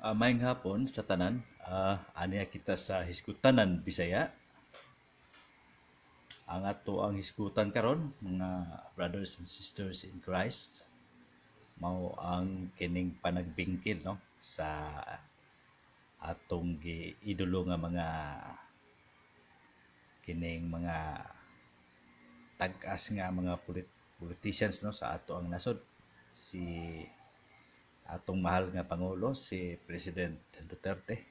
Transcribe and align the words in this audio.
Uh, 0.00 0.16
maayong 0.16 0.40
hapon 0.40 0.88
sa 0.88 1.04
tanan. 1.04 1.44
Uh, 1.60 2.00
aniya 2.16 2.48
kita 2.48 2.72
sa 2.72 3.04
Hiskutanan, 3.04 3.84
Bisaya. 3.84 4.32
Ang 6.48 6.64
ato 6.64 7.04
ang 7.04 7.20
hiskutan 7.20 7.68
karon 7.68 8.08
mga 8.24 8.80
brothers 8.96 9.36
and 9.36 9.44
sisters 9.44 10.08
in 10.08 10.16
Christ 10.24 10.88
mao 11.84 12.16
ang 12.16 12.72
kining 12.80 13.12
panagbingkid 13.20 14.00
no 14.00 14.16
sa 14.40 14.88
atong 16.18 16.80
giidolo 16.80 17.68
nga 17.68 17.78
mga 17.78 18.06
kining 20.24 20.64
mga 20.64 20.96
tag-as 22.56 23.04
nga 23.14 23.28
mga 23.28 23.54
polit- 23.62 23.96
politicians 24.16 24.80
no 24.80 24.96
sa 24.96 25.12
ato 25.12 25.36
ang 25.36 25.52
nasod 25.52 25.76
si 26.34 26.64
atong 28.10 28.42
mahal 28.42 28.74
nga 28.74 28.82
pangulo 28.82 29.38
si 29.38 29.78
President 29.86 30.34
Duterte. 30.66 31.30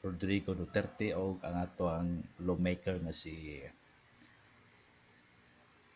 Rodrigo 0.00 0.56
Duterte 0.56 1.12
o 1.12 1.36
ang 1.44 1.56
ato 1.60 1.90
ang 1.90 2.24
lawmaker 2.40 3.02
nga 3.02 3.12
si 3.12 3.60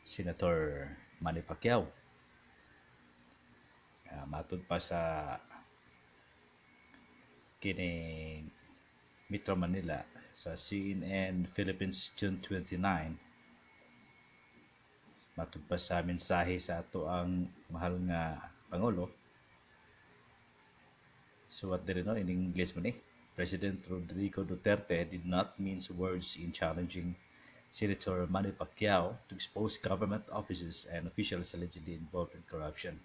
Senator 0.04 0.84
Manny 1.22 1.40
Pacquiao. 1.40 1.88
Uh, 4.10 4.27
matud 4.28 4.60
pa 4.68 4.77
sa 4.77 5.34
kining 7.62 8.52
Metro 9.32 9.56
Manila 9.56 10.05
sa 10.36 10.52
CNN 10.52 11.48
Philippines 11.56 12.12
June 12.12 12.36
29 12.42 12.78
matud 15.34 15.62
pa 15.66 15.80
sa 15.80 16.05
mensahe 16.05 16.60
sa 16.60 16.84
ato 16.84 17.08
ang 17.08 17.48
mahal 17.72 17.98
nga 18.06 18.52
pangulo 18.68 19.23
So 21.55 21.70
what 21.70 21.86
did 21.86 21.98
it 21.98 22.06
know 22.06 22.19
in 22.19 22.27
English 22.28 22.74
man? 22.74 22.98
President 23.36 23.86
Rodrigo 23.88 24.42
Duterte 24.42 25.06
did 25.08 25.24
not 25.24 25.55
mince 25.55 25.88
words 25.88 26.34
in 26.34 26.50
challenging 26.50 27.14
Senator 27.70 28.27
Manny 28.27 28.50
Pacquiao 28.50 29.14
to 29.28 29.34
expose 29.36 29.78
government 29.78 30.24
offices 30.33 30.84
and 30.91 31.06
officials 31.06 31.55
allegedly 31.55 31.94
involved 31.94 32.34
in 32.34 32.42
corruption. 32.50 32.98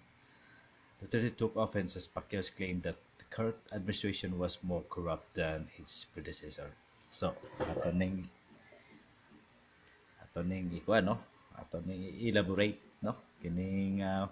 Duterte 0.98 1.36
took 1.36 1.54
offense 1.54 1.94
as 1.94 2.08
Pacquiao's 2.08 2.50
claim 2.50 2.80
that 2.80 2.96
the 3.18 3.24
current 3.30 3.54
administration 3.70 4.36
was 4.36 4.58
more 4.64 4.82
corrupt 4.90 5.32
than 5.34 5.70
its 5.78 6.06
predecessor. 6.10 6.74
So, 7.12 7.30
ato 7.60 7.92
ning 7.94 8.28
ato 10.26 10.42
ning 10.42 10.74
ikuha, 10.74 11.04
no? 11.04 11.22
Ato 11.54 11.86
ning 11.86 12.18
elaborate, 12.18 12.82
no? 13.00 13.14
Kining 13.38 14.02
uh, 14.02 14.26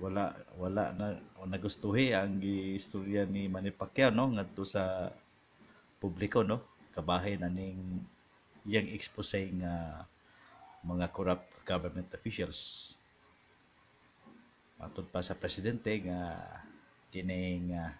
wala 0.00 0.32
wala 0.56 0.96
na 0.96 1.20
nagustuhi 1.44 2.16
ang 2.16 2.40
istorya 2.74 3.28
ni 3.28 3.52
Manny 3.52 3.68
Pacquiao 3.68 4.08
no 4.08 4.32
ngadto 4.32 4.64
sa 4.64 5.12
publiko 6.00 6.40
no? 6.40 6.64
Kabahin 6.96 7.44
aning 7.44 8.00
iyang 8.64 8.88
expose 8.96 9.52
nga 9.60 10.04
mga 10.80 11.12
corrupt 11.12 11.52
government 11.68 12.08
officials. 12.16 12.92
Matud 14.80 15.04
pa 15.12 15.20
sa 15.20 15.36
presidente 15.36 15.92
nga 16.00 16.40
kining 17.12 17.76
uh, 17.76 17.92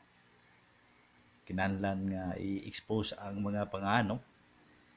kinahanglan 1.45 2.01
nga 2.09 2.25
i-expose 2.41 3.13
ang 3.21 3.45
mga 3.45 3.69
pangano 3.69 4.17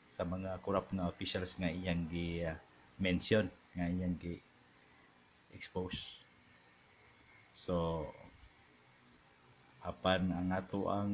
sa 0.08 0.24
mga 0.24 0.64
corrupt 0.64 0.96
nga 0.96 1.12
officials 1.12 1.60
nga 1.60 1.68
iyang 1.68 2.08
gi 2.08 2.48
uh, 2.48 2.56
mention 2.96 3.52
nga 3.76 3.92
iyang 3.92 4.16
gi 4.16 4.40
expose 5.52 6.23
So, 7.54 8.06
apan 9.86 10.32
ang 10.34 10.50
ato 10.52 10.90
ang 10.90 11.12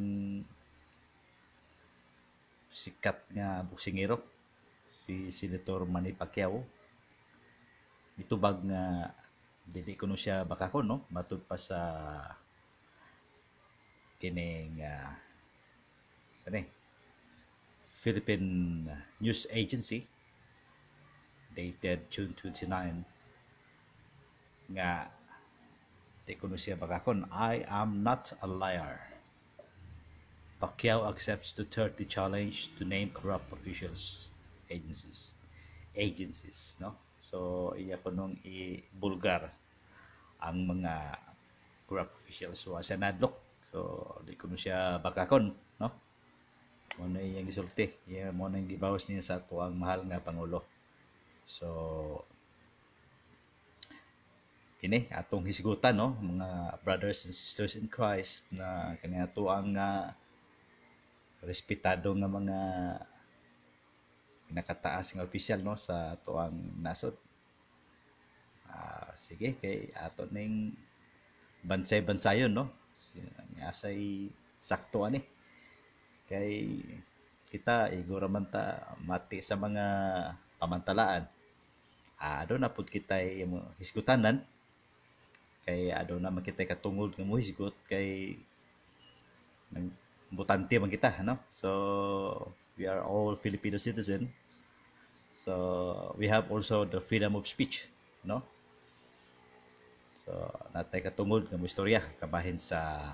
sikat 2.70 3.28
nga 3.34 3.66
buksingero 3.66 4.22
si 4.90 5.30
Senator 5.34 5.84
Manny 5.90 6.14
Pacquiao. 6.16 6.64
Mitubag 8.16 8.62
nga 8.64 9.14
dili 9.70 9.94
kuno 9.94 10.18
siya 10.18 10.48
bakakon 10.48 10.86
no? 10.90 11.06
Matud 11.14 11.46
pa 11.46 11.58
sa 11.58 11.80
kining 14.20 14.84
uh, 14.84 15.14
kani 16.44 16.68
Philippine 18.00 18.88
News 19.20 19.48
Agency 19.52 20.08
dated 21.56 22.08
June 22.12 22.32
29 22.36 23.04
nga 24.76 25.12
Siya 26.30 26.78
bakakon. 26.78 27.26
I 27.34 27.66
am 27.66 28.06
not 28.06 28.30
a 28.42 28.48
liar. 28.48 29.02
Pacquiao 30.62 31.10
accepts 31.10 31.58
the 31.58 31.66
30 31.66 32.06
challenge 32.06 32.70
to 32.78 32.86
name 32.86 33.10
corrupt 33.10 33.50
officials, 33.50 34.30
agencies. 34.70 35.34
Agencies, 35.96 36.78
no? 36.78 36.94
So, 37.18 37.74
iya 37.74 37.98
ko 37.98 38.14
nung 38.14 38.38
i-bulgar 38.46 39.50
ang 40.44 40.70
mga 40.70 41.18
corrupt 41.90 42.14
officials 42.22 42.62
sa 42.62 42.86
Senadlok. 42.86 43.34
So, 43.66 44.22
di 44.22 44.38
ko 44.38 44.52
siya 44.54 45.02
bakakon, 45.02 45.50
no? 45.82 45.90
Mo 47.00 47.10
na 47.10 47.26
iyang 47.26 47.50
gisulti. 47.50 47.90
Iya 48.06 48.30
mo 48.30 48.52
na 48.52 48.62
gibawas 48.62 49.10
niya 49.10 49.26
sa 49.26 49.42
tuang 49.42 49.80
mahal 49.80 50.06
nga 50.06 50.22
pangulo. 50.22 50.62
So, 51.50 51.66
kini 54.80 55.12
atong 55.12 55.44
hisgutan 55.44 56.00
no? 56.00 56.16
Mga 56.24 56.80
brothers 56.88 57.28
and 57.28 57.36
sisters 57.36 57.76
in 57.76 57.92
Christ 57.92 58.48
na 58.56 58.96
kani 59.04 59.20
ato 59.20 59.52
ang 59.52 59.76
uh, 59.76 60.08
respetado 61.44 62.16
nga 62.16 62.30
mga 62.32 62.60
nakataas 64.56 65.14
nga 65.14 65.28
opisyal 65.28 65.60
no? 65.60 65.76
Sa 65.76 66.16
ato 66.16 66.40
ang 66.40 66.56
nasod. 66.80 67.14
Uh, 68.72 69.12
sige 69.20 69.60
kay 69.60 69.92
ato 70.00 70.32
ning 70.32 70.72
bansay 71.60 72.00
bansayon 72.00 72.56
no 72.56 72.72
asay 73.68 74.32
sakto 74.64 75.04
ani. 75.04 75.20
Kay 76.32 76.80
kita 77.52 77.92
igura 77.92 78.32
man 78.32 78.48
ta 78.48 78.96
mati 79.04 79.44
sa 79.44 79.60
mga 79.60 79.86
pamantalaan. 80.56 81.28
Ah, 82.20 82.44
do 82.48 82.56
na 82.56 82.72
pud 82.72 82.88
kita 82.88 83.20
hisgutanan 83.80 84.44
kay 85.70 85.94
ado 85.94 86.18
na 86.18 86.34
makita 86.34 86.66
katungod 86.66 87.14
nga 87.14 87.22
muhisgot 87.22 87.78
kay 87.86 88.42
nang 89.70 89.94
butante 90.34 90.74
man 90.82 90.90
kita 90.90 91.22
no? 91.22 91.38
So 91.54 91.70
we 92.74 92.90
are 92.90 93.06
all 93.06 93.38
Filipino 93.38 93.78
citizen. 93.78 94.34
So 95.46 95.54
we 96.18 96.26
have 96.26 96.50
also 96.50 96.90
the 96.90 96.98
freedom 96.98 97.38
of 97.38 97.46
speech 97.46 97.86
no? 98.26 98.42
So 100.26 100.34
natay 100.74 101.06
katungod 101.06 101.46
nga 101.54 101.62
istorya 101.62 102.02
kabahin 102.18 102.58
sa 102.58 103.06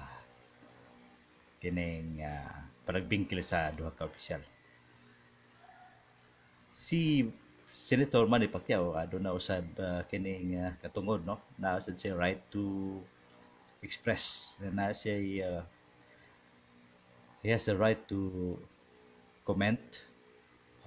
kining 1.60 2.24
uh, 2.24 3.44
sa 3.44 3.76
duha 3.76 3.92
ka 3.92 4.08
opisyal. 4.08 4.40
Si 6.72 7.28
Senator 7.76 8.24
Manny 8.24 8.48
Pacquiao 8.48 8.96
ado 8.96 9.20
na 9.20 9.36
usab 9.36 9.68
uh, 9.76 10.00
kining 10.08 10.56
uh, 10.56 10.72
katungod 10.80 11.28
no? 11.28 11.44
Na 11.60 11.76
usab 11.76 12.00
siya 12.00 12.16
right 12.16 12.40
to 12.48 12.64
express 13.84 14.56
na 14.64 14.96
siya 14.96 15.20
uh, 15.44 15.64
he 17.44 17.52
has 17.52 17.68
the 17.68 17.76
right 17.76 18.00
to 18.08 18.56
comment 19.44 20.08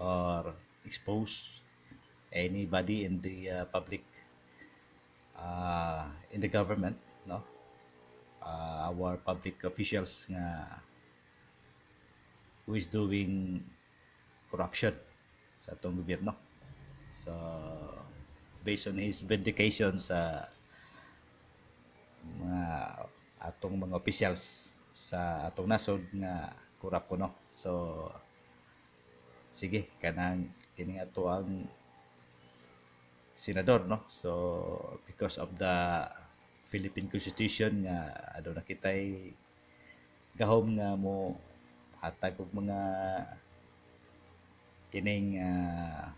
or 0.00 0.56
expose 0.88 1.60
anybody 2.32 3.05
in 3.05 3.20
the 3.20 3.53
uh, 3.53 3.64
public 3.69 4.02
uh, 5.37 6.08
in 6.32 6.41
the 6.41 6.49
government 6.49 6.96
no? 7.29 7.44
Uh, 8.41 8.88
our 8.88 9.20
public 9.20 9.61
officials 9.69 10.25
nga 10.32 10.81
who 12.64 12.73
is 12.81 12.88
doing 12.88 13.61
corruption 14.49 14.96
sa 15.61 15.76
atong 15.76 16.00
gobyerno 16.00 16.47
So, 17.28 17.36
based 18.64 18.88
on 18.88 18.96
his 18.96 19.20
vindication 19.20 20.00
sa 20.00 20.48
mga 22.25 22.64
atong 23.36 23.76
mga 23.76 24.00
officials 24.00 24.72
sa 24.96 25.52
atong 25.52 25.69
nasod 25.69 26.00
nga 26.16 26.56
kurap 26.80 27.04
ko 27.04 27.20
no. 27.20 27.36
So, 27.52 28.00
sige, 29.52 29.92
kanang 30.00 30.48
kini 30.72 31.04
ato 31.04 31.28
ang 31.28 31.69
senador 33.36 33.84
no. 33.84 34.08
So, 34.08 34.32
because 35.04 35.36
of 35.36 35.52
the 35.60 36.08
Philippine 36.72 37.12
Constitution 37.12 37.84
nga 37.84 38.08
ado 38.40 38.56
na 38.56 38.64
kitay 38.64 39.36
gahom 40.32 40.81
nga 40.81 40.96
mo 40.96 41.36
hatag 42.00 42.40
og 42.40 42.48
mga 42.56 42.81
kining 44.88 45.36
uh, 45.44 46.08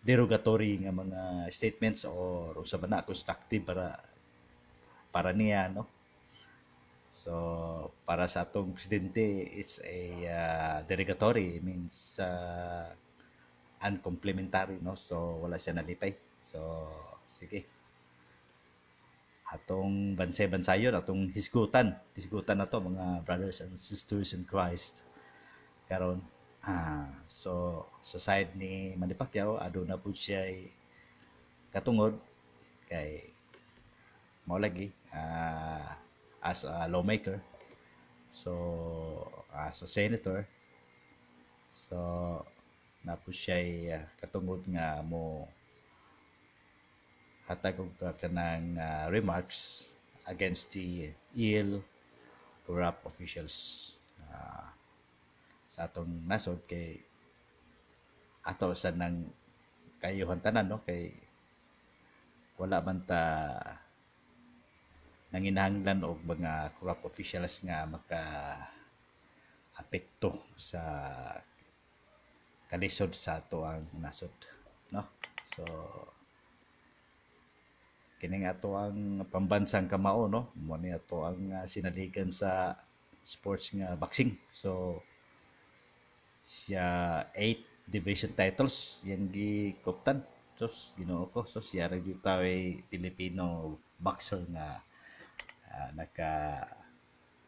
derogatory 0.00 0.80
nga 0.80 0.92
mga 0.92 1.52
statements 1.52 2.08
or 2.08 2.56
usab 2.56 2.88
na 2.88 3.04
constructive 3.04 3.64
para 3.64 4.00
para 5.12 5.30
niya 5.36 5.68
no 5.68 5.84
So 7.20 7.92
para 8.08 8.24
sa 8.32 8.48
atong 8.48 8.72
presidente 8.72 9.20
it's 9.52 9.76
a 9.84 10.00
uh, 10.24 10.76
derogatory 10.88 11.60
it 11.60 11.62
means 11.62 12.16
uh, 12.16 12.88
uncomplimentary 13.84 14.80
no 14.80 14.96
so 14.96 15.36
wala 15.44 15.60
siya 15.60 15.76
nalipay. 15.76 16.16
So 16.40 16.88
sige. 17.28 17.68
Atong 19.50 20.16
bansay-bansayon 20.16 20.96
atong 20.96 21.28
hisgutan, 21.34 21.98
hisgutan 22.16 22.62
na 22.62 22.70
to 22.70 22.80
mga 22.80 23.26
brothers 23.26 23.60
and 23.60 23.76
sisters 23.76 24.32
in 24.32 24.48
Christ. 24.48 25.04
Karon 25.90 26.24
ah 26.64 27.08
so 27.28 27.84
sa 28.04 28.18
side 28.20 28.52
ni 28.56 28.92
Manny 28.96 29.16
Pacquiao 29.16 29.56
aduna 29.56 29.96
pud 29.96 30.16
siya 30.16 30.44
katungod 31.72 32.18
kay 32.90 33.24
mao 34.44 34.60
lagi 34.60 34.92
ah 35.14 36.00
as 36.42 36.64
a 36.64 36.88
lawmaker. 36.88 37.40
So, 38.32 39.26
as 39.54 39.82
a 39.82 39.88
senator, 39.88 40.46
so, 41.74 41.98
napo 43.02 43.32
siya 43.32 43.58
uh, 43.96 44.04
katungod 44.20 44.64
nga 44.68 45.00
mo 45.00 45.48
hatag 47.48 47.80
og 47.80 47.96
kanang 48.20 48.76
uh, 48.76 49.08
remarks 49.10 49.90
against 50.28 50.70
the 50.76 51.10
ill 51.34 51.80
corrupt 52.68 53.02
officials 53.08 53.96
uh, 54.30 54.68
sa 55.70 55.86
atong 55.86 56.26
nasod 56.26 56.58
kay 56.66 56.98
ato 58.42 58.74
sa 58.74 58.90
nang 58.90 59.30
kayuhan 60.02 60.42
tanan 60.42 60.66
no? 60.66 60.82
Kay 60.82 61.14
wala 62.58 62.82
man 62.82 63.00
ta 63.06 63.22
nanginahanglan 65.30 66.02
og 66.02 66.26
mga 66.26 66.74
corrupt 66.76 67.06
officials 67.06 67.62
nga 67.62 67.86
maka 67.86 68.22
apekto 69.78 70.34
sa 70.58 70.82
kalisod 72.66 73.14
sa 73.14 73.38
ato 73.38 73.62
ang 73.62 73.86
nasod 74.02 74.34
no? 74.90 75.06
So 75.54 75.62
kining 78.18 78.50
ato 78.50 78.74
ang 78.74 79.22
pambansang 79.30 79.86
kamao 79.86 80.26
no? 80.26 80.50
Mo 80.58 80.74
ni 80.74 80.90
ato 80.90 81.22
ang 81.22 81.62
uh, 81.62 81.64
sinaligan 81.70 82.34
sa 82.34 82.74
sports 83.22 83.70
nga 83.70 83.94
boxing. 83.94 84.34
So 84.50 85.00
siya 86.50 86.86
8 87.38 87.86
division 87.86 88.34
titles 88.34 89.06
yang 89.06 89.30
gikuptan. 89.30 90.22
So 90.58 90.66
ginoo 90.98 91.30
ko 91.30 91.46
so 91.46 91.62
siya 91.62 91.88
ra 91.88 91.96
gyud 91.96 92.20
Filipino 92.90 93.78
boxer 93.96 94.44
nga 94.50 94.82
uh, 95.70 95.88
nagka 95.96 96.30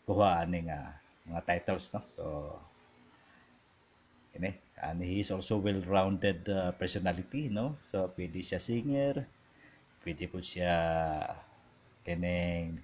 kuha 0.07 0.47
ani 0.47 0.71
nga 0.71 0.97
mga 1.27 1.43
titles 1.45 1.91
no? 1.93 2.01
So 2.09 2.25
ini 4.39 4.55
and 4.83 4.99
he 5.05 5.21
is 5.21 5.31
also 5.31 5.61
well-rounded 5.61 6.49
uh, 6.49 6.73
personality 6.79 7.53
no? 7.53 7.77
So 7.91 8.09
pwede 8.17 8.41
siya 8.41 8.63
singer 8.63 9.29
pwede 10.03 10.25
po 10.27 10.41
siya 10.41 10.75
kaneng 12.03 12.81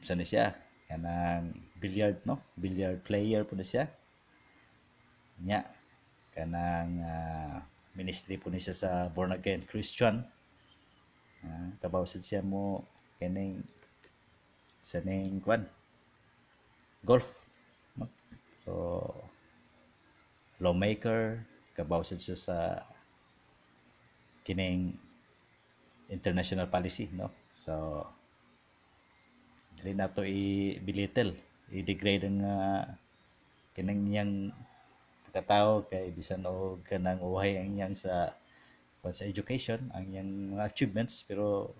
sana 0.00 0.24
siya? 0.24 0.54
Kanang 0.86 1.58
billiard 1.82 2.22
no? 2.22 2.38
Billiard 2.54 3.02
player 3.02 3.42
po 3.42 3.58
na 3.58 3.66
siya 3.66 3.90
nya 5.40 5.64
kanang 6.36 7.00
uh, 7.00 7.58
ministry 7.96 8.38
po 8.38 8.48
ni 8.48 8.60
siya 8.60 8.76
sa 8.76 8.90
born 9.10 9.34
again 9.34 9.64
Christian. 9.66 10.22
Uh, 11.40 11.72
kabaw 11.80 12.04
siya 12.04 12.44
mo 12.44 12.84
kaning 13.16 13.64
sa 14.84 15.00
ning 15.00 15.40
kwan? 15.40 15.64
Golf. 17.04 17.28
So 18.60 19.08
lawmaker 20.60 21.40
kabaw 21.72 22.04
siya 22.04 22.36
sa 22.36 22.56
kining 24.44 24.92
international 26.12 26.68
policy 26.68 27.08
no? 27.16 27.32
So 27.64 28.04
dili 29.80 29.96
na 29.96 30.12
to 30.12 30.20
i-belittle 30.20 31.32
i-degrade 31.72 32.28
ang 32.28 32.38
uh, 32.44 32.82
kining 33.72 34.12
yang 34.12 34.30
pagkatao 35.30 35.86
kay 35.86 36.10
bisan 36.10 36.42
og 36.42 36.82
kanang 36.82 37.22
uhay 37.22 37.54
ang 37.62 37.78
yang 37.78 37.94
sa 37.94 38.34
sa 39.00 39.24
education 39.24 39.78
ang 39.94 40.10
yang 40.10 40.26
mga 40.26 40.66
achievements 40.66 41.22
pero 41.22 41.70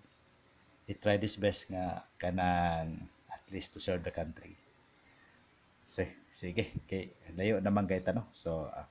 he 0.86 0.94
tried 0.94 1.18
his 1.18 1.34
best 1.34 1.66
nga 1.66 2.06
kanang 2.22 3.10
at 3.26 3.42
least 3.50 3.74
to 3.74 3.82
serve 3.82 4.06
the 4.06 4.14
country. 4.14 4.54
So, 5.90 6.06
sige, 6.30 6.70
kay 6.86 7.10
layo 7.34 7.58
naman 7.58 7.90
kay 7.90 7.98
tanong. 7.98 8.30
So, 8.30 8.70
uh, 8.70 8.86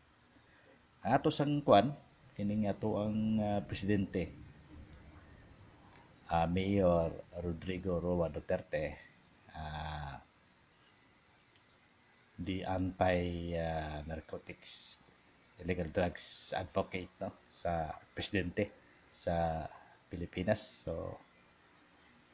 ato 1.00 1.32
sang 1.32 1.64
kuan 1.64 1.96
kining 2.36 2.68
ato 2.68 3.00
ang 3.00 3.40
uh, 3.40 3.60
presidente 3.64 4.36
uh, 6.28 6.44
Mayor 6.48 7.16
Rodrigo 7.40 8.04
Roa 8.04 8.28
Duterte 8.28 9.00
uh, 9.56 10.20
the 12.40 12.64
anti 12.64 13.52
uh, 13.60 14.00
narcotics 14.08 15.00
illegal 15.60 15.92
drugs 15.92 16.56
advocate 16.56 17.12
no 17.20 17.36
sa 17.52 17.92
presidente 18.16 18.72
sa 19.12 19.68
Pilipinas. 20.08 20.88
So 20.88 21.20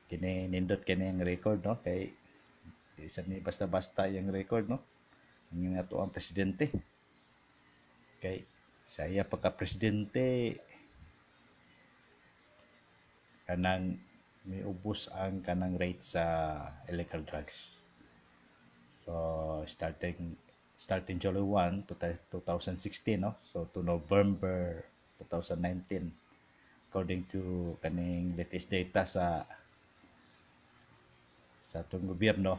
kini 0.05 0.45
nindot 0.45 0.85
kini 0.85 1.09
ang 1.09 1.25
record 1.25 1.65
no 1.65 1.81
kay 1.81 2.13
isa 3.01 3.25
ni 3.25 3.41
basta-basta 3.41 4.05
yung 4.07 4.29
record 4.29 4.69
no 4.69 4.77
ang 5.49 5.81
ato 5.81 5.97
ang 5.97 6.13
presidente. 6.13 6.69
Kay 8.21 8.45
saya 8.85 9.25
pagka 9.25 9.57
presidente 9.57 10.61
kanang 13.49 13.97
may 14.45 14.61
ubos 14.61 15.09
ang 15.09 15.41
kanang 15.41 15.73
rate 15.77 16.05
sa 16.05 16.21
illegal 16.85 17.25
drugs 17.25 17.84
so 19.05 19.61
starting 19.69 20.33
starting 20.75 21.21
July 21.21 21.39
1 21.39 21.87
to 21.87 21.93
2016 21.95 23.21
no? 23.21 23.37
So 23.39 23.69
to 23.71 23.85
November 23.85 24.83
2019 25.21 26.11
according 26.89 27.29
to 27.29 27.77
kaning 27.85 28.33
latest 28.35 28.73
data 28.73 29.05
sa 29.05 29.45
sa 31.61 31.85
atong 31.85 32.09
gobyerno 32.09 32.57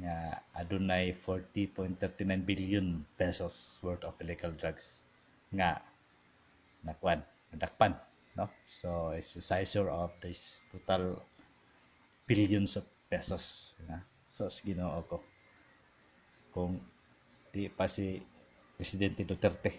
nga 0.00 0.40
adunay 0.56 1.12
40.39 1.12 2.00
billion 2.42 3.04
pesos 3.20 3.78
worth 3.84 4.02
of 4.08 4.16
illegal 4.24 4.50
drugs 4.56 5.04
nga 5.52 5.78
nakwan 6.82 7.20
nadakpan 7.52 7.92
no? 8.34 8.48
So 8.66 9.12
it's 9.12 9.36
the 9.36 9.44
size 9.44 9.76
of 9.76 10.10
this 10.24 10.58
total 10.72 11.20
billions 12.24 12.80
of 12.80 12.88
pesos 13.10 13.76
na 13.84 14.00
so 14.48 14.64
Ginoo 14.64 15.04
ko. 15.04 15.20
Kung 16.56 16.80
di 17.52 17.68
pa 17.68 17.84
si 17.84 18.16
Presidente 18.80 19.20
Duterte. 19.28 19.76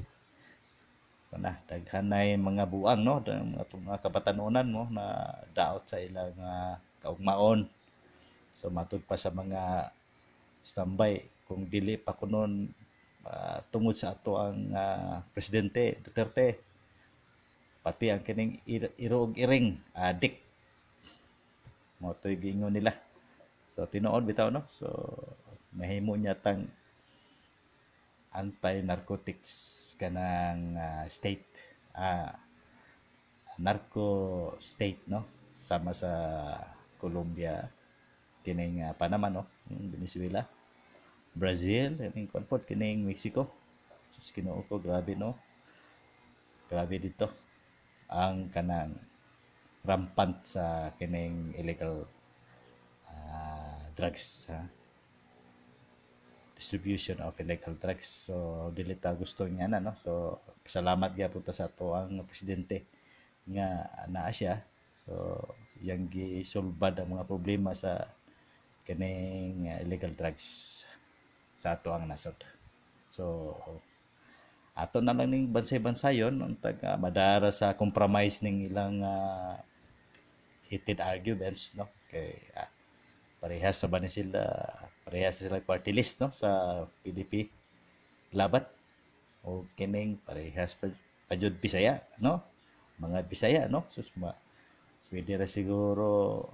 Na 1.31 1.57
daghanay 1.65 2.35
mga 2.35 2.67
buang 2.67 3.01
no? 3.01 3.23
Mga, 3.23 3.65
mga 3.65 3.99
kabatanunan 4.03 4.67
mo 4.67 4.85
na 4.91 5.31
daot 5.55 5.87
sa 5.87 5.97
ilang 5.97 6.35
uh, 6.37 6.75
kaugmaon. 7.01 7.65
So 8.53 8.69
matud 8.69 9.01
pa 9.07 9.17
sa 9.17 9.33
mga 9.33 9.89
standby. 10.61 11.25
Kung 11.47 11.65
dili 11.65 11.97
pa 11.97 12.13
kunon 12.13 12.69
uh, 13.25 13.59
tungod 13.73 13.97
sa 13.97 14.13
ato 14.13 14.37
ang 14.37 14.69
uh, 14.75 15.25
presidente 15.33 15.97
Duterte 16.05 16.61
pati 17.81 18.13
ang 18.13 18.21
kining 18.21 18.61
ir- 18.69 18.93
irog 19.01 19.33
iring 19.41 19.73
adik 19.97 20.37
mo 21.97 22.13
toy 22.13 22.37
gingon 22.37 22.69
nila 22.69 22.93
so 23.71 23.87
tinuod 23.87 24.27
bitaw 24.27 24.51
no 24.51 24.67
so 24.67 24.87
mahimo 25.71 26.13
niya 26.19 26.35
tang 26.35 26.67
anti 28.35 28.83
narcotics 28.83 29.51
kanang 29.95 30.75
uh, 30.75 31.07
state 31.07 31.47
uh, 31.95 32.31
narco 33.59 34.07
state 34.59 35.03
no 35.07 35.23
sama 35.61 35.93
sa 35.93 36.11
Colombia, 36.97 37.69
kining 38.41 38.85
uh, 38.85 38.93
Panama 38.97 39.29
no, 39.29 39.43
Venezuela, 39.69 40.45
Brazil, 41.33 41.97
kining 41.97 42.29
konpot 42.29 42.65
kining 42.65 43.05
Mexico. 43.05 43.49
Sus 44.11 44.29
Ginoo 44.29 44.61
ko 44.69 44.77
grabe 44.77 45.17
no. 45.17 45.33
Grabe 46.69 47.01
dito 47.01 47.29
ang 48.11 48.51
kanang 48.53 48.97
rampant 49.81 50.45
sa 50.45 50.93
kining 50.97 51.57
illegal 51.57 52.05
drugs 53.95 54.47
ha? 54.49 54.65
Distribution 56.55 57.17
of 57.25 57.33
illegal 57.41 57.73
drugs. 57.73 58.29
So 58.29 58.69
dili 58.75 58.93
ta 58.93 59.17
gusto 59.17 59.49
niya 59.49 59.65
na 59.65 59.81
no? 59.81 59.97
So 60.01 60.41
salamat 60.65 61.17
gyapon 61.17 61.41
ta 61.41 61.53
sa 61.55 61.65
ato 61.67 61.97
ang 61.97 62.21
presidente 62.27 62.85
nga 63.49 63.89
naa 64.07 64.29
siya. 64.29 64.61
So 65.05 65.41
yang 65.81 66.05
gisulbad 66.07 67.01
ang 67.01 67.17
mga 67.17 67.25
problema 67.25 67.73
sa 67.73 68.05
kaning 68.85 69.69
uh, 69.69 69.81
illegal 69.81 70.13
drugs 70.13 70.45
sa 71.57 71.73
ato 71.73 71.89
ang 71.89 72.05
nasod. 72.05 72.37
So 73.09 73.57
ato 74.77 75.01
na 75.01 75.17
lang 75.17 75.33
ning 75.33 75.51
bansay-bansayon 75.51 76.37
untag 76.41 76.79
uh, 76.85 76.95
madara 76.95 77.49
sa 77.49 77.73
compromise 77.73 78.39
ning 78.45 78.69
ilang 78.69 79.01
uh, 79.01 79.57
heated 80.69 81.01
arguments 81.01 81.73
no? 81.73 81.89
Kay 82.07 82.37
uh, 82.53 82.69
parehas 83.41 83.81
sa 83.81 83.89
ba 83.89 83.97
sila? 84.05 84.45
Parehas 85.03 85.41
sila 85.41 85.57
party 85.59 85.91
list 85.91 86.21
no? 86.21 86.29
Sa 86.29 86.85
PDP 87.01 87.49
laban? 88.37 88.63
O 89.41 89.65
kining 89.75 90.21
parehas 90.21 90.77
pa, 90.77 90.87
pa 91.25 91.33
jud 91.33 91.57
Bisaya 91.57 91.99
no? 92.21 92.39
Mga 93.01 93.25
Bisaya 93.25 93.61
no? 93.65 93.83
Sus 93.89 94.13
ma 94.15 94.31
pwede 95.11 95.41
ra 95.41 95.47
siguro 95.49 96.47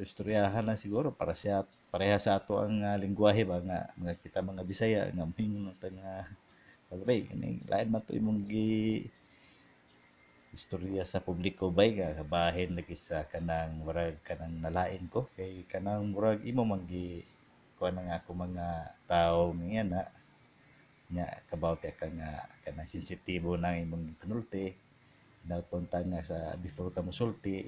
istoryahan 0.00 0.64
na 0.64 0.74
siguro 0.78 1.12
para 1.12 1.36
sa 1.36 1.68
pareha 1.92 2.16
sa 2.16 2.40
ato 2.40 2.56
ang 2.56 2.80
uh, 2.80 2.96
lingwahe 2.96 3.44
ba 3.44 3.60
nga 3.60 3.92
mga 4.00 4.14
kita 4.24 4.40
mga 4.40 4.62
Bisaya 4.64 5.00
nga 5.12 5.26
mingon 5.36 5.74
nga 5.76 6.24
pagbay 6.90 7.28
kini 7.28 7.62
lain 7.70 7.88
man 7.92 8.02
to 8.02 8.16
imong 8.16 8.48
gi 8.48 9.04
istorya 10.50 11.06
sa 11.06 11.22
publiko 11.22 11.70
bay 11.70 11.94
nga 11.94 12.10
kabahin 12.18 12.74
lagi 12.74 12.98
sa 12.98 13.22
kanang 13.30 13.86
murag 13.86 14.18
kanang 14.26 14.58
nalain 14.58 15.06
ko. 15.06 15.30
Kay 15.38 15.66
kanang 15.70 16.10
murag 16.10 16.42
imo 16.42 16.66
man 16.66 16.82
gi 16.90 17.22
kuan 17.78 17.94
nga 17.94 18.18
ako 18.18 18.30
mga 18.34 18.66
tao 19.06 19.54
niya 19.54 19.82
na 19.86 20.00
nya 21.10 21.26
kabaw 21.50 21.78
kay 21.78 21.94
ka 21.94 22.06
nga 22.10 22.50
kanang 22.66 22.90
sensitibo 22.90 23.54
nang 23.54 23.78
imong 23.78 24.18
panulti 24.18 24.74
napunta 25.46 26.02
nga 26.02 26.20
sa 26.26 26.38
before 26.58 26.90
ka 26.90 27.00
musulti 27.02 27.66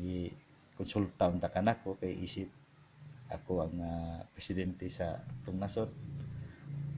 gi 0.00 0.32
konsulta 0.72 1.28
unta 1.28 1.52
kanako 1.52 2.00
kay 2.00 2.16
isip 2.16 2.48
ako 3.28 3.68
ang 3.68 3.76
uh, 3.76 4.18
presidente 4.32 4.88
sa 4.88 5.20
tung 5.44 5.60
nasod. 5.60 5.92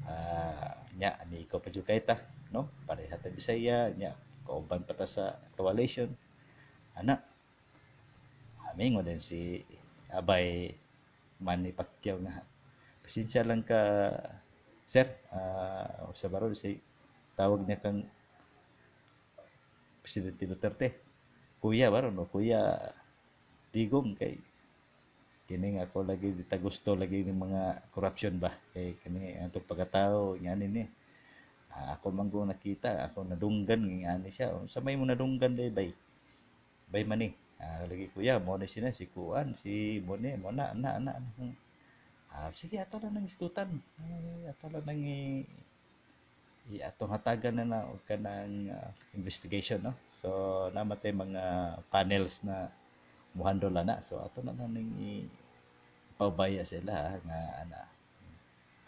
Uh, 0.07 0.71
nya 0.95 1.19
ni 1.27 1.43
ko 1.51 1.59
pa 1.59 1.71
ta 2.07 2.17
no? 2.55 2.71
Pareha 2.87 3.19
ta 3.19 3.31
Bisaya 3.35 3.91
nya 3.95 4.15
kauban 4.51 4.83
pa 4.83 4.99
ta 4.99 5.07
sa 5.07 5.39
coalition 5.55 6.11
ana 6.99 7.23
aming 8.75 8.99
mo 8.99 9.07
din 9.07 9.23
si 9.23 9.63
Abay 10.11 10.75
Manny 11.39 11.71
Pacquiao 11.71 12.19
nga. 12.21 12.43
Pasensya 13.01 13.47
lang 13.47 13.63
ka 13.63 13.79
sir. 14.85 15.07
Uh, 15.31 16.11
sa 16.19 16.27
baron 16.27 16.59
si 16.59 16.83
tawag 17.39 17.63
niya 17.63 17.79
kang 17.79 18.03
Presidente 20.03 20.45
Duterte. 20.51 20.89
Kuya 21.63 21.89
baron 21.89 22.19
no 22.19 22.27
kuya 22.27 22.75
digong 23.71 24.19
kay 24.19 24.35
kini 25.47 25.79
nga 25.79 25.87
ako 25.87 26.07
lagi 26.07 26.31
dita 26.35 26.59
gusto 26.59 26.95
lagi 26.95 27.23
ng 27.23 27.39
mga 27.39 27.63
corruption 27.95 28.39
ba? 28.39 28.51
Kay 28.75 28.99
kani 29.03 29.39
ato 29.39 29.63
pagkatao 29.63 30.35
ngani 30.39 30.67
ni 30.67 30.85
ah, 31.75 31.97
ako 31.99 32.07
man 32.15 32.29
ko 32.33 32.45
nakita 32.47 32.91
ako 33.11 33.27
nadunggan 33.27 33.83
ngani 34.05 34.31
siya. 34.31 34.55
Sa 34.67 34.83
may 34.85 34.95
mo 34.99 35.05
nadunggan 35.07 35.55
day 35.59 35.71
bay. 35.71 35.91
Bay 36.91 37.05
mani. 37.07 37.29
Ah, 37.61 37.85
lagi 37.85 38.09
kuya 38.15 38.41
mo 38.41 38.57
na 38.57 38.65
sina 38.65 38.89
si 38.89 39.05
kuan 39.13 39.53
si 39.53 40.01
mo 40.01 40.17
ni 40.17 40.33
mo 40.41 40.49
na 40.49 40.73
na 40.73 40.97
na, 40.97 41.13
ah, 42.33 42.49
sige 42.53 42.81
ato 42.81 42.97
na 43.03 43.13
nang 43.13 43.29
iskutan 43.29 43.69
ah, 44.01 44.51
ato 44.53 44.67
na 44.73 44.81
nang 44.81 44.97
i, 45.05 45.45
i 46.73 46.81
atong 46.81 47.13
hatagan 47.13 47.61
na 47.61 47.65
na 47.69 47.81
kanang 48.09 48.71
uh, 48.73 48.91
investigation 49.13 49.83
no? 49.85 49.93
So 50.21 50.29
namatay 50.73 51.13
mga 51.13 51.45
panels 51.93 52.41
na 52.47 52.73
muhandol 53.37 53.77
na 53.77 54.01
so 54.01 54.17
ato 54.25 54.41
na 54.41 54.57
nang 54.57 54.73
i 54.97 55.29
paubaya 56.17 56.65
sila 56.65 57.17
nga 57.25 57.41
ana. 57.65 57.81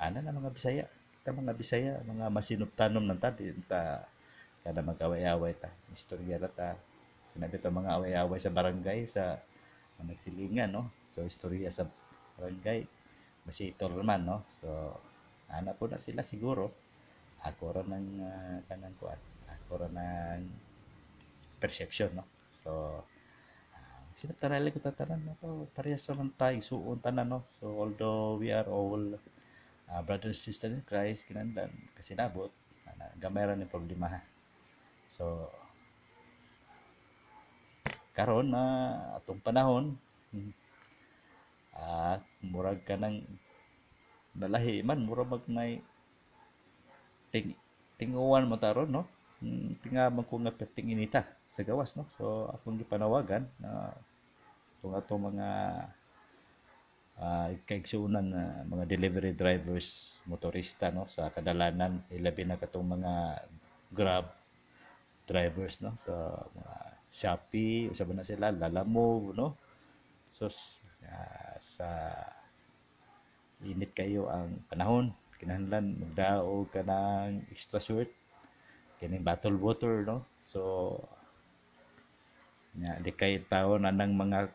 Ana 0.00 0.18
na 0.24 0.32
mga 0.32 0.52
Bisaya 0.54 0.84
ta 1.22 1.30
mga 1.30 1.54
Bisaya 1.54 2.02
mga 2.02 2.26
masinuptanom 2.34 3.06
nan 3.06 3.18
ta 3.22 3.30
ta 3.70 4.02
kada 4.62 4.82
magaway-away 4.82 5.54
ta 5.58 5.70
istorya 5.94 6.38
ra 6.38 6.50
ta. 6.50 6.74
Sinabi 7.34 7.58
ta 7.62 7.70
mga 7.70 7.94
away-away 7.98 8.38
sa 8.42 8.50
barangay 8.50 9.06
sa 9.06 9.38
nagsilingan 10.02 10.74
no? 10.74 10.90
So 11.14 11.22
istorya 11.22 11.70
sa 11.70 11.86
barangay. 12.38 12.86
Masitol 13.46 14.02
man 14.02 14.26
no? 14.26 14.42
So 14.50 14.98
ana 15.46 15.74
po 15.74 15.86
na 15.86 16.02
sila 16.02 16.26
siguro. 16.26 16.74
Ako 17.42 17.74
ra 17.74 17.82
ng 17.82 18.08
uh, 18.22 18.58
kanang 18.70 18.94
kuan 19.02 19.18
ako 19.50 19.82
ra 19.82 19.88
ng 19.90 20.46
perception 21.62 22.18
no? 22.18 22.26
So 22.50 23.02
sila 24.18 24.34
tarali 24.38 24.74
ko 24.74 24.82
tatanan 24.82 25.22
no? 25.22 25.38
To 25.38 25.70
parehas 25.70 26.02
naman 26.10 26.34
tayo 26.34 26.58
suon 26.62 26.98
tanan 26.98 27.30
no? 27.30 27.40
So 27.62 27.70
although 27.70 28.38
we 28.42 28.50
are 28.50 28.66
all 28.66 29.18
uh, 29.92 30.00
brothers 30.00 30.40
and 30.40 30.40
sisters 30.40 30.72
in 30.72 30.82
Christ 30.88 31.28
kinandan 31.28 31.68
kasi 31.92 32.16
nabot 32.16 32.48
uh, 32.88 33.12
gamay 33.20 33.44
ni 33.52 33.68
problema. 33.68 34.08
Ha 34.08 34.20
so 35.12 35.52
karon 38.16 38.52
na 38.52 38.64
uh, 38.64 39.18
atong 39.20 39.44
panahon 39.44 39.96
at 41.76 42.20
uh, 42.20 42.44
murag 42.44 42.80
ka 42.88 42.96
ng 42.96 43.20
nalahi 44.36 44.80
man 44.80 45.04
murag 45.04 45.28
mag 45.28 45.44
nay 45.48 45.84
ting 47.32 47.52
tinguan 47.96 48.48
mo 48.48 48.56
taron 48.56 48.88
no? 48.88 49.04
Hmm, 49.40 49.74
tinga 49.80 50.08
man 50.12 50.24
ko 50.24 50.40
nga 50.40 50.54
perting 50.54 50.92
inita 50.92 51.24
sa 51.52 51.64
gawas 51.64 51.96
no? 51.96 52.08
So 52.16 52.48
akong 52.52 52.80
gipanawagan 52.80 53.48
na 53.60 53.92
uh, 54.84 54.96
ato 54.96 55.14
mga 55.16 55.48
uh, 57.22 57.48
kaigsuunan 57.62 58.26
na 58.26 58.42
uh, 58.42 58.60
mga 58.66 58.84
delivery 58.90 59.32
drivers 59.32 60.18
motorista 60.26 60.90
no 60.90 61.06
sa 61.06 61.30
kadalanan 61.30 62.02
ilabi 62.10 62.42
na 62.42 62.58
katong 62.58 62.98
mga 62.98 63.46
grab 63.94 64.26
drivers 65.30 65.78
no. 65.78 65.94
Sa 66.02 66.42
mga 66.50 66.74
Shopee 67.12 67.92
usa 67.92 68.08
na 68.10 68.26
sila? 68.26 68.50
Lalamove 68.50 69.38
no. 69.38 69.54
So 70.34 70.50
uh, 70.50 71.56
sa 71.62 71.88
init 73.62 73.94
kayo 73.94 74.26
ang 74.26 74.58
panahon 74.66 75.14
kinahanglan 75.38 76.02
magdaog 76.02 76.70
ka 76.74 76.82
ng 76.82 77.46
extra 77.54 77.78
short 77.78 78.10
kining 78.98 79.22
bottle 79.22 79.54
water 79.62 80.02
no. 80.02 80.26
So 80.42 80.98
Nya 82.72 82.96
di 83.04 83.12
kay 83.12 83.36
taon 83.44 83.84
anang 83.84 84.16
mga 84.16 84.48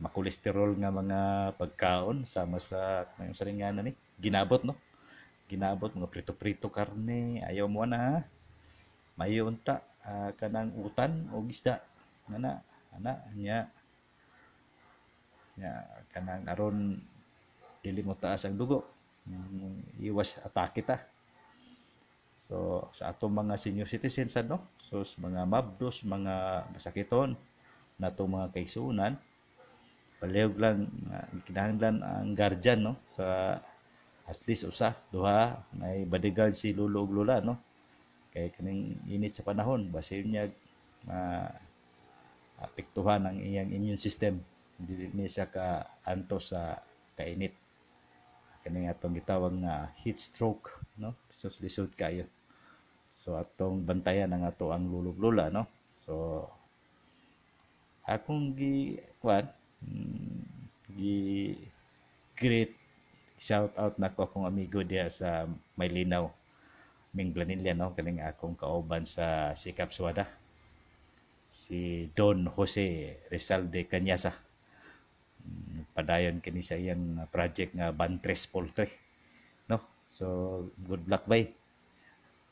makolesterol 0.00 0.80
nga 0.80 0.88
mga 0.88 1.20
pagkaon 1.60 2.24
sama 2.24 2.56
sa 2.56 3.04
ngayong 3.20 3.36
saringanan 3.36 3.84
ni 3.84 3.92
ginabot 4.16 4.64
no? 4.64 4.72
Ginabot 5.46 5.92
mga 5.92 6.08
prito-prito 6.08 6.72
karne 6.72 7.44
ayaw 7.44 7.68
mo 7.68 7.84
na 7.84 7.98
ha? 8.00 8.16
Mayo 9.20 9.52
unta 9.52 9.84
uh, 10.08 10.32
kanang 10.40 10.72
utan 10.80 11.28
o 11.36 11.44
isda 11.44 11.84
ngana 12.32 12.64
ana 12.96 13.20
nya. 13.36 13.68
Nya 15.60 15.84
kanang 16.16 16.48
aron 16.48 16.96
dili 17.84 18.00
mo 18.00 18.16
taas 18.16 18.48
ang 18.48 18.56
dugo. 18.56 18.88
Mm, 19.28 20.00
iwas 20.00 20.40
atake 20.40 20.80
ta. 20.80 20.96
So 22.48 22.88
sa 22.96 23.12
atong 23.12 23.36
mga 23.36 23.60
senior 23.60 23.86
citizens 23.86 24.32
ano 24.40 24.64
so 24.80 25.04
mga 25.20 25.44
mabdos 25.44 26.02
mga 26.02 26.66
masakiton 26.72 27.36
nato 28.00 28.24
mga 28.24 28.48
kaisunan 28.56 29.20
palihog 30.20 30.60
lang 30.60 30.86
uh, 31.08 31.26
kinahanglan 31.48 32.04
ang 32.04 32.36
guardian 32.36 32.80
no? 32.84 32.94
Sa 33.16 33.56
at 34.30 34.38
least 34.46 34.68
usa 34.68 34.94
duha 35.10 35.58
may 35.74 36.06
bodyguard 36.06 36.54
si 36.54 36.76
lulo 36.76 37.08
ug 37.08 37.16
lula 37.16 37.40
no? 37.40 37.56
Kay 38.30 38.52
kaning 38.54 39.00
init 39.10 39.34
sa 39.34 39.42
panahon 39.42 39.88
basin 39.90 40.28
niya 40.28 40.44
ma 41.08 41.48
uh, 41.48 41.50
apektuhan 42.60 43.24
ang 43.24 43.40
iyang 43.40 43.72
immune 43.72 43.98
system. 43.98 44.36
Dili 44.76 45.08
ni 45.16 45.24
siya 45.24 45.48
ka 45.48 45.88
anto 46.04 46.36
sa 46.36 46.76
kainit. 47.16 47.56
Kani 48.60 48.92
atong 48.92 49.16
gitawag 49.16 49.56
nga 49.64 49.88
heat 50.04 50.20
stroke 50.20 50.76
no? 51.00 51.16
So 51.32 51.48
lisod 51.64 51.96
kayo. 51.96 52.28
So 53.10 53.40
atong 53.40 53.82
bantayan 53.88 54.30
ang 54.30 54.44
ato 54.44 54.70
ang 54.70 54.86
lulog 54.86 55.16
lula 55.16 55.48
no? 55.48 55.64
So 56.04 56.44
akong 58.04 58.52
gi 58.58 59.00
kwan 59.22 59.48
gi 60.96 61.56
great 62.36 62.72
shout 63.40 63.72
out 63.80 63.96
na 63.96 64.12
ko 64.12 64.28
akong 64.28 64.44
amigo 64.44 64.84
diya 64.84 65.08
sa 65.08 65.48
Maylinaw 65.80 66.28
Minglanilla 67.16 67.72
no? 67.74 67.96
Kaning 67.96 68.20
akong 68.22 68.54
kauban 68.54 69.08
sa 69.08 69.56
Sikap 69.56 69.90
Suwada. 69.90 70.28
Si 71.50 72.06
Don 72.14 72.46
Jose 72.46 73.18
Rizal 73.32 73.66
de 73.66 73.82
Cañasa 73.88 74.30
mm, 75.42 75.90
padayon 75.96 76.38
kini 76.38 76.62
sa 76.62 76.78
iyang 76.78 77.26
project 77.34 77.74
nga 77.74 77.90
Bantres 77.90 78.46
Poultry 78.46 78.92
no? 79.66 79.80
So 80.12 80.26
good 80.86 81.08
luck 81.10 81.26
bay. 81.26 81.50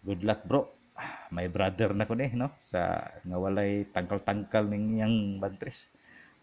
Good 0.03 0.25
luck 0.27 0.43
bro. 0.49 0.67
My 1.31 1.47
brother 1.47 1.95
na 1.95 2.09
ko 2.09 2.19
ni 2.19 2.33
no? 2.35 2.51
Sa 2.67 2.99
nga 3.23 3.37
walay 3.39 3.87
tangkal-tangkal 3.93 4.67
ning 4.67 4.99
iyang 4.99 5.39
bantres 5.39 5.93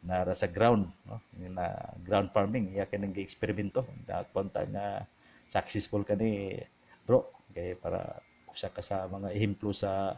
nara 0.05 0.37
sa 0.37 0.47
ground 0.47 0.85
no? 1.09 1.19
Na 1.49 1.73
ground 2.05 2.29
farming. 2.29 2.77
Iya 2.77 2.85
kanang 2.85 3.11
gi-eksperimento 3.11 3.83
punta 4.29 4.61
nga 4.69 5.03
successful 5.49 6.05
kani 6.05 6.61
bro. 7.03 7.25
Kay 7.51 7.75
para 7.75 8.21
usa 8.49 8.69
ka 8.69 8.85
sa 8.85 9.09
mga 9.09 9.33
ehemplo 9.33 9.73
sa 9.73 10.13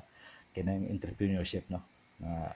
kinang 0.51 0.86
entrepreneurship 0.91 1.65
no? 1.72 1.82
Na 2.20 2.51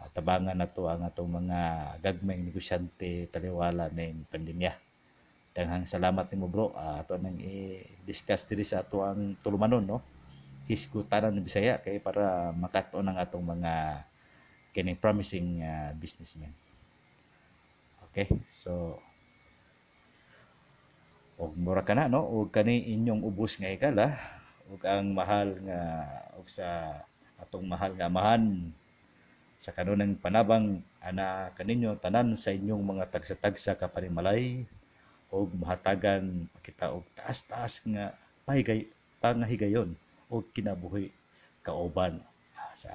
matabangan 0.00 0.56
nato 0.56 0.88
ang 0.88 1.04
atong 1.04 1.44
mga 1.44 1.60
gagmayng 2.00 2.48
negosyante 2.48 3.28
taliwala 3.28 3.92
ning 3.92 4.24
pandemya. 4.28 4.72
Daghang 5.52 5.84
salamat 5.84 6.30
nimo 6.30 6.46
bro. 6.48 6.72
Uh, 6.72 7.02
ato 7.02 7.16
nang 7.20 7.36
i-discuss 7.36 8.46
diri 8.48 8.64
sa 8.64 8.80
ato 8.84 9.04
ang 9.04 9.36
tulumanon 9.40 9.84
no? 9.84 9.98
Hiskutanan 10.70 11.34
ng 11.34 11.44
Bisaya. 11.44 11.82
Kay 11.82 11.98
para 11.98 12.54
makaton 12.54 13.02
ang 13.08 13.18
atong 13.18 13.42
mga 13.42 14.04
kini 14.70 14.94
promising 14.94 15.62
uh, 15.62 15.90
businessmen. 15.98 16.50
Okay, 18.10 18.26
so 18.50 18.98
og 21.40 21.56
mura 21.56 21.80
kana 21.80 22.10
no? 22.10 22.20
Og 22.26 22.52
kani 22.52 22.84
inyong 22.92 23.24
ubos 23.24 23.56
nga 23.56 23.72
ikala 23.72 24.18
og 24.68 24.82
ang 24.84 25.16
mahal 25.16 25.56
nga 25.64 25.80
og 26.36 26.46
sa 26.46 27.00
atong 27.40 27.64
mahal 27.64 27.96
nga 27.96 28.10
amahan. 28.12 28.70
Sa 29.60 29.72
kanunang 29.76 30.16
panabang 30.16 30.80
ana 31.00 31.52
kaninyo 31.56 31.96
tanan 32.00 32.36
sa 32.36 32.52
inyong 32.52 32.80
mga 32.80 33.08
tagsa-tagsa 33.12 33.76
ka 33.76 33.88
panimalay. 33.88 34.68
Og 35.30 35.54
mahatagan 35.54 36.50
kita 36.66 36.90
og 36.90 37.06
taas-taas 37.14 37.80
nga 37.86 38.12
pahigay 38.44 38.90
pangahigayon. 39.22 39.94
O 40.26 40.42
kinabuhi 40.42 41.14
kauban 41.62 42.18
sa 42.76 42.90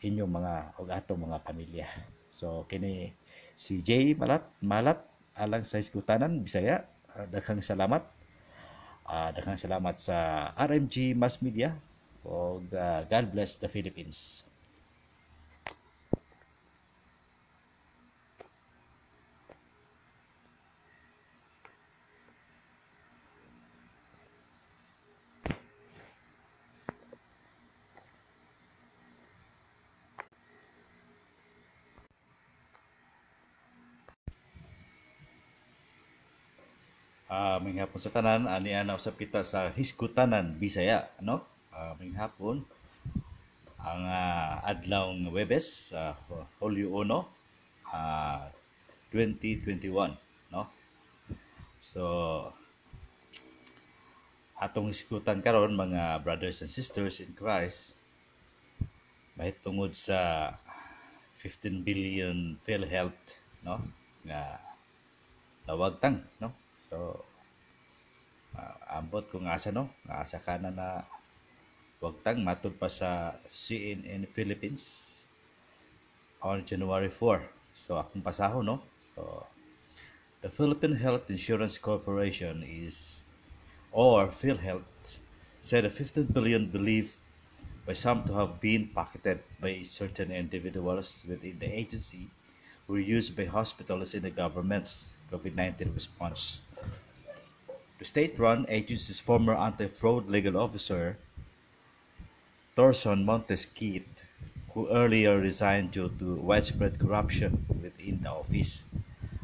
inyong 0.00 0.32
mga 0.32 0.54
og 0.80 0.88
atong 0.88 1.20
mga 1.28 1.38
pamilya. 1.44 1.88
So 2.32 2.64
kini 2.70 3.12
si 3.56 3.84
Jay 3.84 4.16
Malat 4.16 4.44
Malat 4.64 4.98
alang 5.36 5.64
sa 5.64 5.80
iskutanan 5.80 6.40
Bisaya. 6.40 6.84
Uh, 7.10 7.26
daghang 7.28 7.60
salamat. 7.60 8.02
Uh, 9.04 9.30
daghang 9.34 9.58
salamat 9.58 9.98
sa 9.98 10.50
RMG 10.56 11.12
Mass 11.18 11.42
Media 11.42 11.74
og 12.22 12.68
uh, 12.76 13.02
God 13.08 13.32
bless 13.32 13.56
the 13.56 13.68
Philippines. 13.68 14.44
Uh, 37.30 37.56
may 37.62 37.78
hapon 37.78 38.02
sa 38.02 38.10
tanan 38.10 38.50
ani 38.50 38.74
ana 38.74 38.98
usab 38.98 39.14
kita 39.14 39.46
sa 39.46 39.70
hiskutanan 39.70 40.58
Bisaya 40.58 41.06
no 41.22 41.46
uh, 41.70 41.94
may 42.02 42.10
hapon. 42.18 42.66
Ang 43.80 44.02
uh, 44.04 44.60
adlaw 44.66 45.14
ng 45.16 45.32
Webes 45.32 45.94
sa 45.94 46.12
uh, 46.28 46.44
Hulyo 46.60 46.92
1 46.92 47.08
uh, 47.08 48.44
2021 49.14 50.18
no? 50.52 50.62
So 51.80 52.02
atong 54.60 54.92
iskutan 54.92 55.40
karon 55.40 55.72
mga 55.72 56.20
brothers 56.20 56.60
and 56.60 56.68
sisters 56.68 57.24
in 57.24 57.32
Christ 57.32 58.04
mahit 59.40 59.56
tungod 59.64 59.96
sa 59.96 60.52
15 61.40 61.80
billion 61.80 62.60
PhilHealth 62.68 63.40
no? 63.64 63.80
Nga 64.28 64.60
tawag 65.64 65.96
tang 66.04 66.20
no 66.42 66.52
So, 66.90 67.24
uh, 68.58 68.74
ambot 68.98 69.24
kung 69.30 69.46
asa 69.46 69.70
no, 69.70 69.84
asa 70.10 70.38
ka 70.42 70.58
na 70.58 70.70
na 70.74 70.88
wagtang 72.02 72.42
matud 72.42 72.74
pa 72.80 72.88
sa 72.90 73.10
CNN 73.46 74.26
Philippines 74.36 74.82
on 76.42 76.64
January 76.66 77.08
4. 77.12 77.46
So, 77.74 77.96
akong 78.02 78.24
pasaho 78.24 78.58
no. 78.64 78.82
So, 79.14 79.46
the 80.42 80.50
Philippine 80.50 80.96
Health 80.96 81.30
Insurance 81.30 81.78
Corporation 81.78 82.64
is 82.66 83.24
or 83.92 84.28
PhilHealth 84.28 85.18
said 85.60 85.84
a 85.84 85.90
15 85.90 86.24
billion 86.32 86.70
believed 86.70 87.16
by 87.86 87.92
some 87.92 88.24
to 88.26 88.32
have 88.34 88.60
been 88.60 88.88
pocketed 88.88 89.42
by 89.60 89.82
certain 89.82 90.30
individuals 90.32 91.24
within 91.28 91.58
the 91.58 91.66
agency 91.66 92.30
were 92.86 92.98
used 93.00 93.36
by 93.36 93.44
hospitals 93.44 94.14
in 94.14 94.22
the 94.22 94.30
government's 94.30 95.18
COVID-19 95.30 95.94
response 95.94 96.62
the 98.00 98.04
state-run 98.06 98.64
agency's 98.70 99.20
former 99.20 99.54
anti-fraud 99.54 100.26
legal 100.26 100.56
officer, 100.56 101.18
Thorson 102.74 103.26
Montesquieu, 103.26 104.02
who 104.72 104.88
earlier 104.88 105.38
resigned 105.38 105.90
due 105.92 106.08
to 106.18 106.34
widespread 106.36 106.98
corruption 106.98 107.66
within 107.82 108.22
the 108.22 108.30
office, 108.30 108.84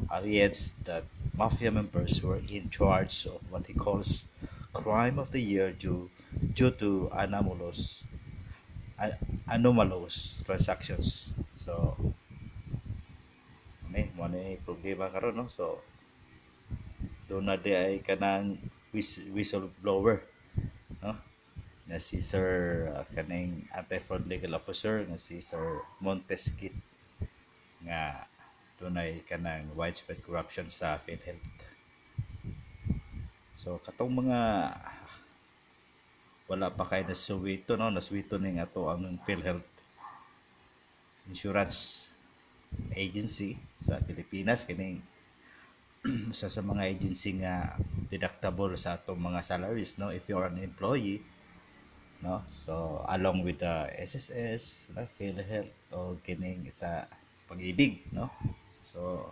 alleges 0.09 0.73
that 0.85 1.03
mafia 1.35 1.69
members 1.69 2.23
were 2.23 2.41
in 2.49 2.69
charge 2.71 3.27
of 3.27 3.51
what 3.51 3.67
he 3.67 3.73
calls 3.75 4.25
crime 4.73 5.19
of 5.19 5.29
the 5.31 5.39
year 5.39 5.71
due, 5.71 6.09
due 6.55 6.71
to 6.71 7.09
anomalous 7.13 8.03
anomalous 9.47 10.41
transactions. 10.45 11.33
So, 11.53 11.95
may 13.89 14.09
mo 14.17 14.25
problema 14.65 15.13
karon 15.13 15.35
no. 15.35 15.47
So, 15.47 15.81
doon 17.27 17.51
na 17.51 17.59
di 17.59 17.75
ay 17.75 17.99
kanang 17.99 18.55
whistleblower 19.35 20.23
no 21.03 21.13
na 21.87 21.99
si 21.99 22.19
Sir 22.19 22.87
uh, 22.91 23.07
kaning 23.15 23.63
anti-fraud 23.71 24.27
legal 24.27 24.55
officer 24.55 25.07
na 25.07 25.15
si 25.15 25.39
Sir 25.39 25.83
Montesquit 26.03 26.75
nga 27.83 28.27
dunay 28.79 29.23
kanang 29.23 29.71
widespread 29.75 30.19
corruption 30.23 30.67
sa 30.67 30.99
PhilHealth. 30.99 31.59
So 33.55 33.79
katong 33.83 34.27
mga 34.27 34.39
wala 36.47 36.67
pa 36.71 36.87
kay 36.87 37.03
nasuwito 37.03 37.75
no 37.75 37.91
nasuwito 37.91 38.39
ning 38.39 38.63
ato 38.63 38.87
ang 38.87 39.19
PhilHealth 39.27 39.67
insurance 41.27 42.07
agency 42.95 43.59
sa 43.83 43.99
Pilipinas 43.99 44.63
kining 44.63 45.03
isa 46.33 46.47
sa 46.47 46.61
mga 46.63 46.87
agency 46.87 47.35
nga 47.43 47.75
deductible 48.07 48.73
sa 48.79 48.95
atong 48.95 49.19
mga 49.19 49.43
salaries 49.43 49.99
no? 49.99 50.11
If 50.11 50.27
you 50.31 50.39
are 50.39 50.47
an 50.47 50.59
employee 50.61 51.19
no? 52.23 52.43
So 52.53 53.03
along 53.07 53.43
with 53.43 53.59
the 53.59 53.91
SSS 53.91 54.93
no 54.95 55.03
PhilHealth 55.19 55.73
o 55.91 56.15
kining 56.23 56.67
sa 56.71 57.05
pag-ibig 57.51 58.07
no? 58.15 58.31
So 58.83 59.31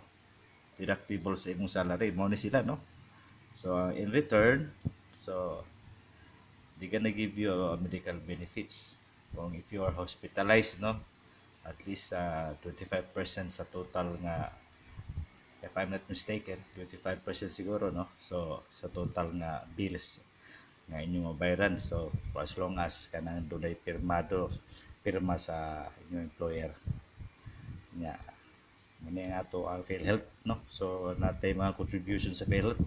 deductible 0.76 1.40
sa 1.40 1.52
imong 1.56 1.72
salary. 1.72 2.12
Mo 2.12 2.28
ni 2.28 2.36
sila 2.36 2.60
no? 2.60 2.76
So 3.56 3.88
in 3.96 4.12
return 4.12 4.68
so 5.24 5.64
they 6.76 6.92
gonna 6.92 7.14
give 7.14 7.40
you 7.40 7.52
uh, 7.52 7.76
medical 7.80 8.16
benefits. 8.20 9.00
Kung 9.32 9.56
if 9.56 9.68
you 9.72 9.80
are 9.84 9.94
hospitalized 9.96 10.84
no? 10.84 11.00
At 11.66 11.80
least 11.88 12.12
uh, 12.12 12.54
25% 12.62 13.50
sa 13.50 13.64
total 13.66 14.14
nga 14.22 14.54
if 15.66 15.74
I'm 15.74 15.90
not 15.90 16.06
mistaken 16.06 16.62
25% 16.78 17.26
siguro 17.50 17.90
no? 17.90 18.06
So 18.16 18.62
sa 18.78 18.86
total 18.86 19.34
nga 19.34 19.66
bills 19.74 20.22
nga 20.86 21.02
inyong 21.02 21.34
mabayaran. 21.34 21.74
So 21.76 22.14
for 22.30 22.46
as 22.46 22.54
long 22.54 22.78
as 22.78 23.10
kanang 23.10 23.50
dunay 23.50 23.74
pirmado 23.74 24.48
pirma 25.02 25.34
sa 25.36 25.90
inyong 26.06 26.26
employer. 26.30 26.72
Nya 27.98 28.14
muna 29.02 29.22
nga 29.28 29.46
to 29.46 29.66
ang 29.66 29.82
PhilHealth 29.82 30.26
no? 30.46 30.62
So 30.70 31.14
natay 31.18 31.52
mga 31.52 31.74
contribution 31.74 32.32
sa 32.32 32.46
PhilHealth. 32.46 32.80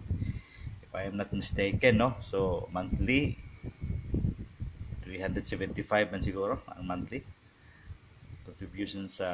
If 0.84 0.92
I 0.96 1.12
am 1.12 1.20
not 1.20 1.36
mistaken 1.36 2.00
no? 2.00 2.16
So 2.24 2.72
monthly 2.72 3.36
375 5.04 6.16
man 6.16 6.24
siguro 6.24 6.64
ang 6.72 6.88
monthly. 6.88 7.22
Contribution 8.48 9.12
sa 9.12 9.28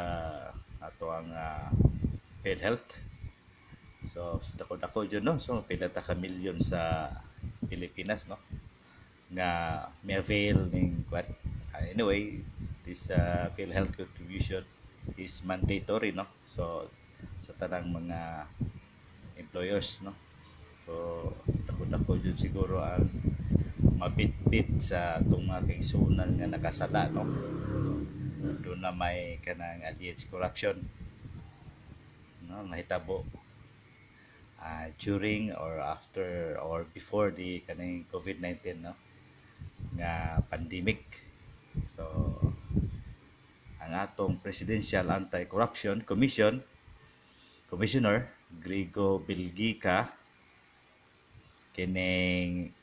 ato 0.81 1.10
ang 1.13 1.29
uh, 1.34 1.69
PhilHealth 2.45 3.14
So, 4.15 4.39
dako-dako 4.56 5.04
dyan, 5.04 5.28
no? 5.28 5.36
So, 5.36 5.60
pila 5.67 5.91
ta 5.91 5.99
ka 5.99 6.15
milyon 6.15 6.56
sa 6.56 7.12
Pilipinas, 7.67 8.32
no? 8.32 8.39
Nga 9.28 9.49
may 10.08 10.15
avail 10.15 10.71
ning 10.71 11.04
what? 11.12 11.28
Uh, 11.75 11.84
anyway, 11.84 12.39
this 12.88 13.12
uh, 13.12 13.51
PhilHealth 13.60 13.91
contribution 13.91 14.63
is 15.19 15.43
mandatory, 15.43 16.15
no? 16.15 16.23
So, 16.47 16.88
sa 17.43 17.51
tanang 17.60 17.91
mga 17.91 18.47
employers, 19.36 19.99
no? 19.99 20.15
So, 20.88 21.28
dako-dako 21.67 22.15
dyan 22.15 22.39
siguro 22.39 22.80
ang 22.80 23.12
mabit-bit 23.99 24.80
sa 24.80 25.19
itong 25.19 25.43
mga 25.43 25.75
kaigsunan 25.75 26.39
nga 26.39 26.47
nakasala, 26.47 27.12
no? 27.12 27.28
Doon 28.63 28.80
na 28.80 28.95
may 28.95 29.43
kanang 29.43 29.84
alleged 29.84 30.32
corruption 30.32 30.80
no 32.45 32.62
nahitabo 32.62 33.25
uh, 34.65 34.89
during 34.97 35.54
or 35.54 35.78
after 35.78 36.58
or 36.58 36.89
before 36.89 37.30
the 37.30 37.62
kaning 37.69 38.10
COVID-19 38.10 38.82
no? 38.82 38.97
Nga 39.93 40.41
pandemic. 40.49 41.06
So 41.93 42.06
ang 43.78 43.93
atong 43.93 44.41
Presidential 44.41 45.06
Anti-Corruption 45.13 46.01
Commission 46.01 46.58
Commissioner 47.69 48.25
Grigo 48.58 49.21
Bilgica 49.21 50.10
kining 51.78 52.73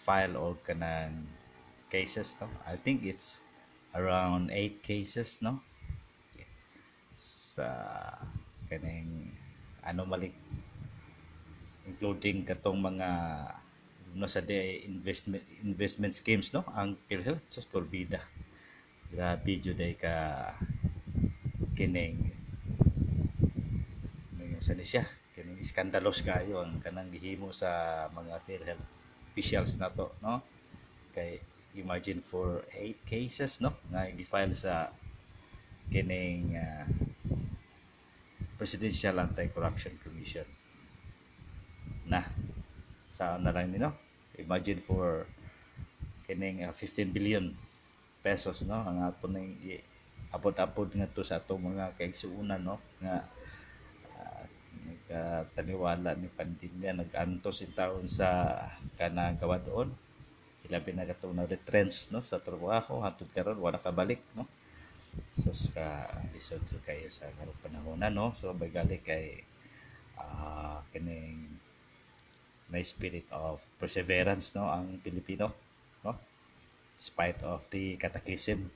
file 0.00 0.40
og 0.40 0.64
kanang 0.64 1.28
cases 1.92 2.32
no? 2.40 2.48
I 2.64 2.80
think 2.80 3.04
it's 3.04 3.44
around 3.92 4.48
8 4.48 4.80
cases 4.80 5.44
no? 5.44 5.60
Sa 7.20 7.68
kaning 8.70 9.34
anomaly 9.84 10.30
including 11.90 12.46
katong 12.46 12.78
mga 12.78 13.08
no 14.14 14.26
sa 14.26 14.42
de 14.42 14.82
investment 14.86 15.42
investment 15.62 16.14
schemes 16.14 16.50
no? 16.54 16.62
Ang 16.74 16.98
PhilHealth 17.06 17.42
sa 17.50 17.62
Corbida 17.66 18.22
grabe 19.10 19.58
jud 19.58 19.78
ay 19.78 19.98
ka 19.98 20.14
kining 21.74 22.30
ano 24.38 24.58
sa 24.62 24.74
ni 24.74 24.86
siya? 24.86 25.06
Kining 25.34 25.62
skandalos 25.66 26.22
kayo 26.22 26.62
ang 26.62 26.78
kanang 26.78 27.10
gihimo 27.10 27.50
sa 27.50 28.06
mga 28.14 28.34
PhilHealth 28.46 28.86
officials 29.30 29.78
na 29.78 29.90
to 29.90 30.10
no? 30.22 30.42
Kay 31.14 31.42
imagine 31.78 32.22
for 32.22 32.66
8 32.74 33.02
cases 33.06 33.62
no? 33.62 33.74
Nga 33.90 34.14
gi-file 34.14 34.54
sa 34.54 34.90
kining 35.90 36.54
uh, 36.54 36.86
Presidential 38.58 39.18
Anti-Corruption 39.22 39.98
Commission 40.02 40.46
na. 42.10 42.26
Sa 43.06 43.38
na 43.38 43.54
lang 43.54 43.70
nino. 43.70 43.94
Imagine 44.34 44.82
for 44.82 45.24
kining 46.26 46.66
uh, 46.66 46.74
15 46.74 47.14
billion 47.14 47.54
pesos 48.26 48.66
no? 48.66 48.82
Ang 48.82 49.06
ato 49.06 49.30
ning 49.30 49.56
apod-apod 50.34 50.90
nga 50.94 51.10
to 51.10 51.22
sa 51.22 51.38
atong 51.38 51.70
mga 51.70 51.94
kaigsuunan 51.94 52.58
no? 52.58 52.82
Nga 52.98 53.14
uh, 54.10 54.42
nagtaniwala 54.86 56.18
ni 56.18 56.26
pandemya 56.26 56.98
nag-antos 56.98 57.62
in 57.62 57.72
taon 57.74 58.10
sa 58.10 58.58
kanang 58.98 59.38
gawadoon 59.38 59.90
labi 60.70 60.94
na 60.94 61.02
katong 61.02 61.34
na 61.34 61.50
retrench 61.50 62.14
no? 62.14 62.22
Sa 62.22 62.38
trabaho 62.38 63.02
hangtod 63.02 63.26
karon 63.34 63.58
wala 63.58 63.82
ka 63.82 63.90
balik 63.90 64.22
no? 64.38 64.46
So 65.34 65.50
sa 65.50 66.06
lisod 66.30 66.62
kayo 66.86 67.10
sa 67.10 67.26
karong 67.34 67.58
panahon 67.58 67.98
na 67.98 68.08
no? 68.08 68.30
So 68.38 68.54
bagali 68.54 69.02
kay 69.02 69.42
uh, 70.14 70.78
kining 70.94 71.58
may 72.70 72.86
spirit 72.86 73.26
of 73.34 73.58
perseverance 73.82 74.54
no 74.54 74.70
ang 74.70 75.02
Pilipino 75.02 75.50
no? 76.06 76.14
Spite 76.94 77.42
of 77.42 77.66
the 77.74 77.98
cataclysm 77.98 78.70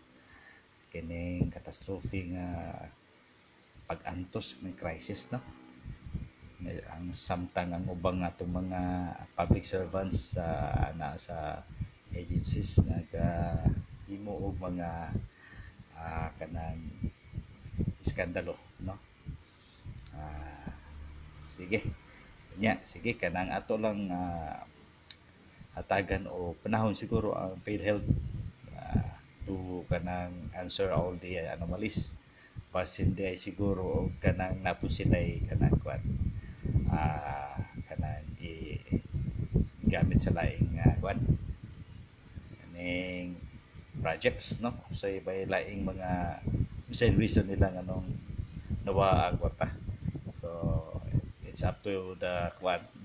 kining 0.91 1.51
catastrophe 1.51 2.31
nga 2.35 2.47
pag-antos 3.87 4.59
ng 4.63 4.75
crisis 4.75 5.31
no? 5.31 5.39
Ang 6.91 7.15
samtang 7.15 7.71
ang 7.71 7.87
ubang 7.87 8.27
atong 8.27 8.51
mga 8.51 8.81
public 9.39 9.63
servants 9.63 10.35
sa 10.35 10.75
uh, 10.75 10.91
na 10.99 11.15
sa 11.15 11.63
agencies 12.15 12.83
nagahimo 12.83 14.33
uh, 14.35 14.45
og 14.51 14.55
mga 14.59 14.91
uh, 15.95 16.29
kanang 16.35 16.83
iskandalo 18.03 18.59
no? 18.83 18.99
Uh, 20.15 20.71
sige 21.47 22.04
nya 22.59 22.79
sige 22.87 23.19
kanang 23.19 23.51
ato 23.51 23.75
lang 23.75 24.07
uh, 24.11 24.63
hatagan 25.75 26.31
o 26.31 26.55
panahon 26.63 26.95
siguro 26.95 27.35
ang 27.35 27.59
PhilHealth 27.67 28.07
uh, 28.79 29.11
to 29.43 29.83
kanang 29.91 30.31
answer 30.55 30.95
all 30.95 31.19
the 31.19 31.43
anomalies. 31.51 32.15
Pas 32.71 32.87
hindi 32.99 33.27
ay 33.27 33.39
siguro 33.39 34.11
kanang 34.23 34.63
napon 34.63 34.91
sila 34.91 35.19
kanang 35.51 35.79
kwan 35.83 36.03
uh, 36.91 37.59
kanang 37.91 38.27
gi 38.39 38.79
gamit 39.91 40.23
sa 40.23 40.31
laing 40.31 40.79
uh, 40.79 40.95
kwan 41.03 41.19
kaning 42.63 43.35
projects 43.99 44.63
no? 44.63 44.71
Sa 44.95 45.07
so, 45.07 45.11
ibay 45.11 45.47
laing 45.47 45.83
mga 45.83 46.39
same 46.95 47.19
reason 47.19 47.51
nila 47.51 47.75
nganong 47.75 48.07
nawa 48.87 49.27
ang 49.31 49.43
kwarta 49.43 49.84
it's 51.55 51.63
up 51.63 51.79
to 51.87 52.19
the 52.19 52.51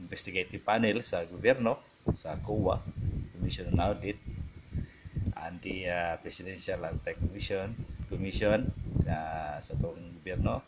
investigative 0.01 0.65
panel 0.65 1.05
sa 1.05 1.21
gobyerno 1.21 1.77
sa 2.17 2.33
COA 2.41 2.81
Commission 3.37 3.69
on 3.77 3.93
Audit 3.93 4.17
and 5.45 5.61
the 5.61 5.85
uh, 5.85 6.17
Presidential 6.17 6.81
Anti-Commission 6.81 7.77
Commission 8.09 8.73
uh, 9.05 9.61
sa 9.61 9.73
tong 9.77 10.01
gobyerno. 10.17 10.65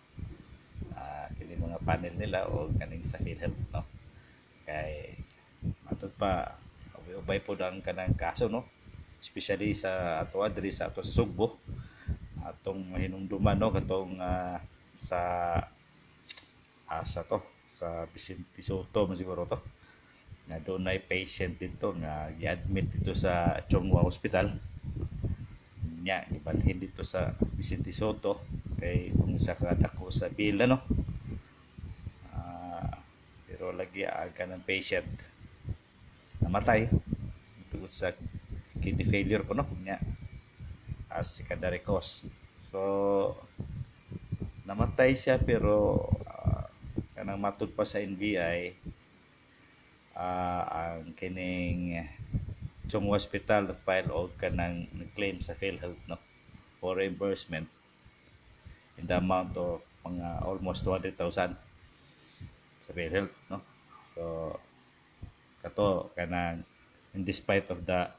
Uh, 0.93 1.25
kini 1.41 1.57
mga 1.57 1.81
panel 1.81 2.13
nila 2.21 2.45
o 2.53 2.69
kaning 2.69 3.01
sa 3.01 3.17
PhilHealth 3.17 3.57
no? 3.73 3.81
Kay 4.61 5.17
matod 5.89 6.13
pa 6.21 6.53
ubay 7.17 7.41
po 7.41 7.57
ang 7.57 7.81
kanang 7.81 8.13
kaso 8.13 8.45
no? 8.45 8.61
Especially 9.17 9.73
sa 9.73 10.21
ato 10.21 10.45
adri 10.45 10.69
sa 10.69 10.93
ato 10.93 11.01
sa 11.01 11.25
Sugbo. 11.25 11.57
Atong 12.45 12.93
hinumduman 12.93 13.57
no? 13.57 13.73
Katong 13.73 14.21
uh, 14.21 14.61
sa 15.01 15.19
asa 16.85 17.25
to 17.25 17.41
sa 17.81 18.05
Vicente 18.05 18.61
Soto 18.61 19.09
man 19.09 19.17
siguro 19.17 19.49
to. 19.49 19.57
Na 20.45 20.61
doon 20.61 20.85
ay 20.85 21.01
patient 21.01 21.57
dito 21.57 21.97
nga 21.97 22.29
gi-admit 22.37 22.93
dito 22.93 23.17
sa 23.17 23.57
Chonghua 23.65 24.05
Hospital. 24.05 24.53
Nya 26.05 26.29
ibalhin 26.29 26.77
dito 26.77 27.01
sa 27.01 27.33
Vicente 27.57 27.89
Soto 27.89 28.37
kay 28.77 29.09
kung 29.17 29.33
sa 29.41 29.57
kadako 29.57 30.13
sa 30.13 30.29
bila 30.29 30.65
no 30.65 30.81
uh, 32.33 32.93
pero 33.49 33.73
lagi 33.73 34.05
aga 34.05 34.45
ng 34.45 34.61
patient. 34.61 35.09
Namatay. 36.45 36.85
Tungod 37.73 37.89
sa 37.89 38.13
kidney 38.77 39.09
failure 39.09 39.41
ko 39.41 39.57
no? 39.57 39.65
Nya 39.81 39.97
as 41.11 41.27
secondary 41.27 41.83
cause 41.83 42.23
so 42.71 42.79
namatay 44.63 45.11
siya 45.11 45.35
pero 45.35 46.07
kanang 47.31 47.47
matud 47.47 47.71
pa 47.71 47.87
sa 47.87 48.03
NBI 48.03 48.75
uh, 50.19 50.63
ang 50.67 51.15
kining 51.15 52.03
Chung 52.91 53.07
Hospital 53.07 53.71
file 53.71 54.11
og 54.11 54.35
kanang 54.35 54.83
claim 55.15 55.39
sa 55.39 55.55
PhilHealth 55.55 56.11
no 56.11 56.19
for 56.83 56.99
reimbursement 56.99 57.71
in 58.99 59.07
the 59.07 59.15
amount 59.15 59.55
of 59.55 59.79
mga 60.03 60.43
almost 60.43 60.83
200,000 60.83 61.55
sa 62.83 62.91
PhilHealth 62.91 63.31
no. 63.47 63.63
So 64.11 64.59
kato 65.63 66.11
kanang 66.19 66.67
in 67.15 67.23
despite 67.23 67.71
of 67.71 67.87
the 67.87 68.11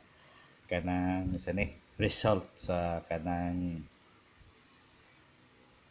kanang 0.72 1.36
sa 1.36 1.52
ni 1.52 1.68
result 2.00 2.48
sa 2.56 3.04
kanang 3.04 3.84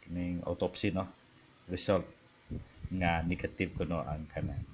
kining 0.02 0.42
autopsy 0.42 0.90
no 0.90 1.06
result 1.70 2.02
nga 2.92 3.24
negative 3.24 3.72
kuno 3.72 4.04
ang 4.04 4.28
kanang 4.28 4.64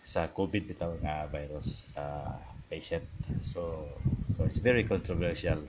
sa 0.00 0.26
COVID 0.30 0.62
bitaw 0.66 0.90
nga 1.02 1.30
virus 1.30 1.94
sa 1.94 2.34
patient. 2.66 3.06
So 3.42 3.86
so 4.34 4.46
it's 4.46 4.62
very 4.62 4.82
controversial. 4.86 5.62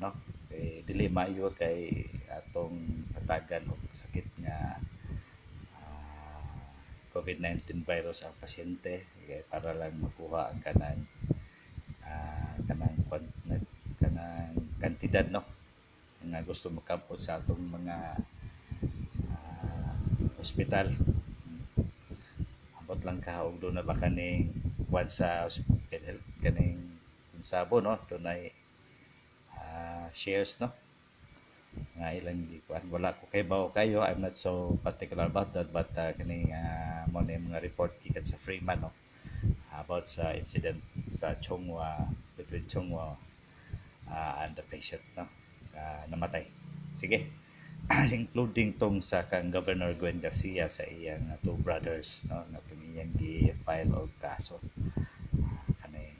No? 0.00 0.12
Kay 0.48 0.84
dili 0.88 1.08
maayo 1.12 1.52
kay 1.52 2.08
atong 2.32 2.76
hatagan 3.16 3.68
og 3.72 3.80
sakit 3.92 4.28
nga 4.44 4.80
uh, 5.80 6.60
COVID-19 7.12 7.84
virus 7.84 8.24
ang 8.24 8.36
pasyente 8.40 9.04
kay 9.28 9.44
para 9.48 9.72
lang 9.76 9.96
makuha 10.00 10.52
ang 10.52 10.60
kanang 10.64 11.00
uh, 12.04 12.56
kanang 12.64 12.96
kanang 14.00 14.56
kantidad 14.80 15.28
no 15.28 15.44
nga 16.26 16.40
gusto 16.42 16.72
makampot 16.72 17.20
sa 17.20 17.38
atong 17.38 17.62
mga 17.62 18.18
ospital. 20.46 20.86
Ambot 22.78 23.02
lang 23.02 23.18
ka 23.18 23.42
og 23.42 23.58
doon 23.58 23.74
na 23.74 23.82
ba 23.82 23.98
kaning 23.98 24.46
kwan 24.86 25.10
sa 25.10 25.50
health 25.90 26.22
kaning 26.38 26.78
sabo 27.42 27.82
no? 27.82 27.98
Doon 28.06 28.30
ay 28.30 28.54
uh, 29.58 30.06
shares 30.14 30.62
no? 30.62 30.70
Nga 31.98 32.14
ilang 32.22 32.46
di 32.46 32.62
kwan 32.62 32.86
wala 32.94 33.18
ko 33.18 33.26
kay 33.26 33.42
bawo 33.42 33.74
kayo 33.74 34.06
I'm 34.06 34.22
not 34.22 34.38
so 34.38 34.78
particular 34.86 35.26
about 35.26 35.50
that 35.58 35.74
but 35.74 35.90
uh, 35.98 36.14
kaning 36.14 36.54
uh, 36.54 37.10
mo 37.10 37.26
na 37.26 37.42
mga 37.42 37.66
report 37.66 37.98
kikat 37.98 38.22
sa 38.22 38.38
Freeman 38.38 38.86
no? 38.86 38.94
About 39.74 40.06
sa 40.06 40.30
incident 40.38 40.78
sa 41.10 41.34
Chongwa 41.42 42.06
between 42.38 42.70
Chongwa 42.70 43.18
uh, 44.06 44.34
and 44.46 44.54
the 44.54 44.62
patient 44.62 45.02
no? 45.18 45.26
Uh, 45.74 46.06
namatay. 46.06 46.46
Sige 46.94 47.45
including 48.10 48.74
tong 48.74 48.98
sa 48.98 49.22
kang 49.30 49.46
Governor 49.46 49.94
Gwen 49.94 50.18
Garcia 50.18 50.66
sa 50.66 50.82
iyang 50.82 51.22
uh, 51.30 51.38
two 51.38 51.54
brothers 51.62 52.26
no 52.26 52.42
nga 52.50 52.58
iyang 52.74 53.14
gi-file 53.14 53.94
og 53.94 54.10
kaso. 54.18 54.58
Kanay 55.78 56.10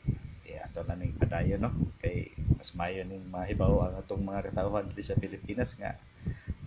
yeah, 0.46 0.70
ato 0.70 0.86
na 0.86 0.94
ning 0.94 1.18
padayon 1.18 1.66
no? 1.66 1.74
Kay 1.98 2.30
mas 2.54 2.70
mayo 2.78 3.02
ning 3.02 3.26
mahibaw 3.26 3.82
ang 3.82 3.98
atong 3.98 4.22
mga 4.22 4.54
katawhan 4.54 4.86
diri 4.94 5.02
sa 5.02 5.18
Pilipinas 5.18 5.74
nga 5.74 5.98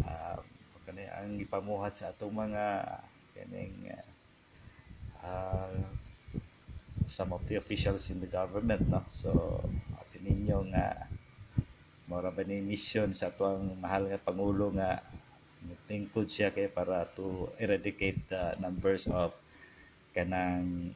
uh, 0.04 0.44
kanay 0.84 1.08
ang 1.08 1.40
ipamuhat 1.40 1.96
sa 1.96 2.12
atong 2.12 2.36
mga 2.36 2.64
kaning 3.40 3.96
uh, 3.96 4.08
uh, 5.24 5.80
some 7.08 7.32
of 7.32 7.40
the 7.48 7.56
officials 7.56 8.12
in 8.12 8.20
the 8.20 8.28
government 8.28 8.84
no? 8.92 9.00
So 9.08 9.64
atin 9.96 10.28
ninyo 10.28 10.76
nga 10.76 11.08
mora 12.10 12.34
ba 12.34 12.42
ni 12.42 12.58
mission 12.66 13.14
sa 13.14 13.30
tuang 13.30 13.78
mahal 13.78 14.10
nga 14.10 14.18
pangulo 14.18 14.74
nga 14.74 14.98
tingkod 15.86 16.26
siya 16.26 16.50
kay 16.50 16.66
para 16.66 17.06
to 17.14 17.54
eradicate 17.62 18.18
the 18.34 18.58
numbers 18.58 19.06
of 19.06 19.38
kanang 20.18 20.90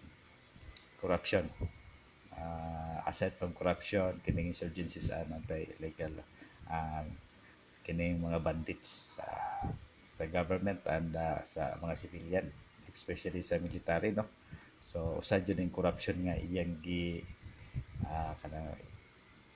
corruption. 0.98 1.46
Uh, 2.34 2.98
aside 3.06 3.38
from 3.38 3.54
corruption 3.54 4.18
kining 4.26 4.50
insurgencies 4.50 5.14
and 5.14 5.30
anti-illegal 5.30 6.18
uh, 6.66 7.06
kining 7.86 8.18
mga 8.18 8.42
bandits 8.42 9.14
sa 9.22 9.28
sa 10.18 10.26
government 10.26 10.82
and 10.90 11.14
uh, 11.14 11.38
sa 11.46 11.78
mga 11.78 11.94
civilian 11.94 12.46
especially 12.90 13.46
sa 13.46 13.62
military 13.62 14.18
no? 14.18 14.26
So 14.82 15.22
usad 15.22 15.46
yun 15.46 15.70
yung 15.70 15.76
corruption 15.78 16.26
nga 16.26 16.42
iyang 16.42 16.82
gi 16.82 17.22
uh, 18.10 18.34
kana 18.42 18.74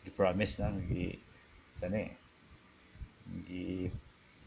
i-promise 0.06 0.62
nang 0.62 0.86
gi 0.86 1.27
kani 1.80 2.04
gi 3.48 3.92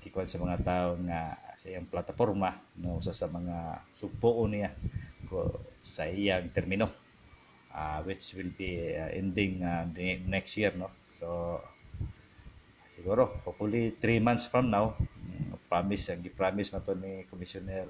gikuan 0.01 0.29
sa 0.29 0.41
mga 0.41 0.59
tao 0.65 0.89
nga 1.05 1.37
sa 1.55 1.69
iyang 1.69 1.89
plataporma 1.89 2.57
no 2.81 2.97
usa 2.97 3.13
sa 3.13 3.29
mga 3.29 3.85
sugpuon 3.95 4.57
niya 4.57 4.71
ko 5.29 5.61
sa 5.85 6.09
iyang 6.09 6.51
termino. 6.51 6.89
Uh, 7.71 8.03
which 8.03 8.35
will 8.35 8.51
be 8.59 8.99
uh, 8.99 9.07
ending 9.15 9.63
uh, 9.63 9.87
next 10.27 10.59
year 10.59 10.75
no. 10.75 10.91
So 11.07 11.63
siguro 12.91 13.31
hopefully 13.47 13.95
3 13.95 14.19
months 14.19 14.51
from 14.51 14.75
now 14.75 14.99
promise 15.71 16.11
ang 16.11 16.19
gi-promise 16.19 16.75
man 16.75 16.83
to 16.83 16.99
ni 16.99 17.23
Commissioner 17.31 17.87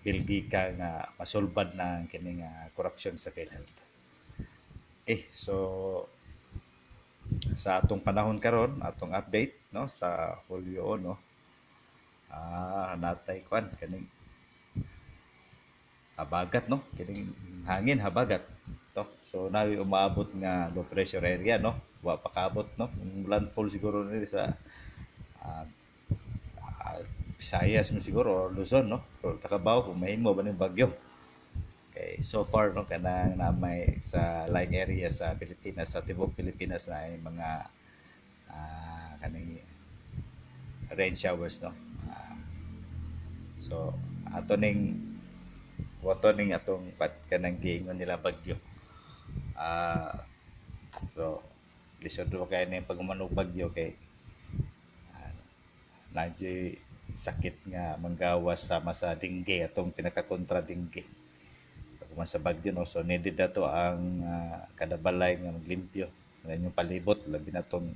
Bilgi 0.00 0.48
ka 0.48 0.72
nga 0.72 1.12
masulbad 1.20 1.76
na 1.76 2.00
ang 2.00 2.08
kining 2.08 2.40
uh, 2.40 2.68
corruption 2.72 3.16
sa 3.20 3.32
PhilHealth. 3.32 3.76
Eh, 5.04 5.28
so 5.32 5.54
sa 7.54 7.78
atong 7.82 8.02
panahon 8.02 8.38
karon 8.42 8.78
atong 8.82 9.14
update 9.14 9.54
no 9.74 9.86
sa 9.90 10.38
Hulyo 10.46 10.98
no. 10.98 11.14
Ah 12.30 12.98
natay 12.98 13.46
kwan 13.46 13.70
kaning 13.78 14.06
habagat 16.18 16.66
no 16.70 16.82
kining 16.98 17.30
hangin 17.66 18.02
habagat 18.02 18.42
to. 18.94 19.04
So 19.22 19.50
nawi 19.50 19.78
umaabot 19.78 20.30
nga 20.38 20.70
low 20.74 20.86
pressure 20.86 21.22
area 21.22 21.58
no. 21.58 21.78
Wa 22.02 22.18
pa 22.18 22.30
kaabot 22.30 22.68
no. 22.78 22.90
Landfall 23.26 23.70
siguro 23.70 24.02
ni 24.06 24.26
sa 24.26 24.54
uh, 25.42 25.64
uh, 26.58 27.00
Visayas 27.34 27.90
mo 27.90 27.98
siguro 27.98 28.30
or 28.30 28.48
Luzon 28.54 28.86
no. 28.86 29.02
Pero 29.22 29.38
takabaw 29.38 29.90
kung 29.90 29.98
may 29.98 30.18
mo 30.18 30.34
ba 30.34 30.42
ning 30.42 30.58
bagyo 30.58 30.90
Okay, 31.94 32.18
so 32.26 32.42
far 32.42 32.74
no 32.74 32.82
kanang 32.82 33.38
na 33.38 33.54
may 33.54 34.02
sa 34.02 34.50
line 34.50 34.74
area 34.74 35.06
sa 35.14 35.30
Pilipinas 35.38 35.94
sa 35.94 36.02
tibok 36.02 36.34
Pilipinas 36.34 36.90
na 36.90 37.06
ay 37.06 37.22
mga 37.22 37.70
uh, 38.50 39.14
kaning 39.22 39.62
rain 40.90 41.14
showers 41.14 41.62
no. 41.62 41.70
Uh, 42.10 42.34
so 43.62 43.94
ato 44.34 44.58
ning 44.58 45.06
wato 46.02 46.34
ning 46.34 46.50
atong 46.50 46.90
pat 46.98 47.14
kanang 47.30 47.62
giingon 47.62 47.94
nila 47.94 48.18
bagyo. 48.18 48.58
Uh, 49.54 50.18
so 51.14 51.46
lisod 52.02 52.26
do 52.26 52.42
kay 52.50 52.66
ning 52.66 52.82
pagmanog 52.82 53.30
bagyo 53.30 53.70
kay 53.70 53.94
uh, 55.14 55.34
nadyo 56.10 56.74
sakit 57.14 57.70
nga 57.70 57.94
manggawas 58.02 58.66
sama 58.66 58.90
sa 58.90 59.14
dingge 59.14 59.62
atong 59.62 59.94
pinakakontra 59.94 60.58
dingge 60.58 61.06
kuma 62.14 62.30
sa 62.30 62.38
bagyo 62.38 62.70
no? 62.70 62.86
So 62.86 63.02
needed 63.02 63.34
dato 63.34 63.66
ang 63.66 64.22
uh, 64.22 64.70
kada 64.78 64.94
balay 64.94 65.34
nga 65.34 65.50
maglimpyo. 65.50 66.06
Ng 66.46 66.70
yung 66.70 66.76
palibot 66.76 67.18
labi 67.26 67.50
na 67.50 67.66
tong 67.66 67.90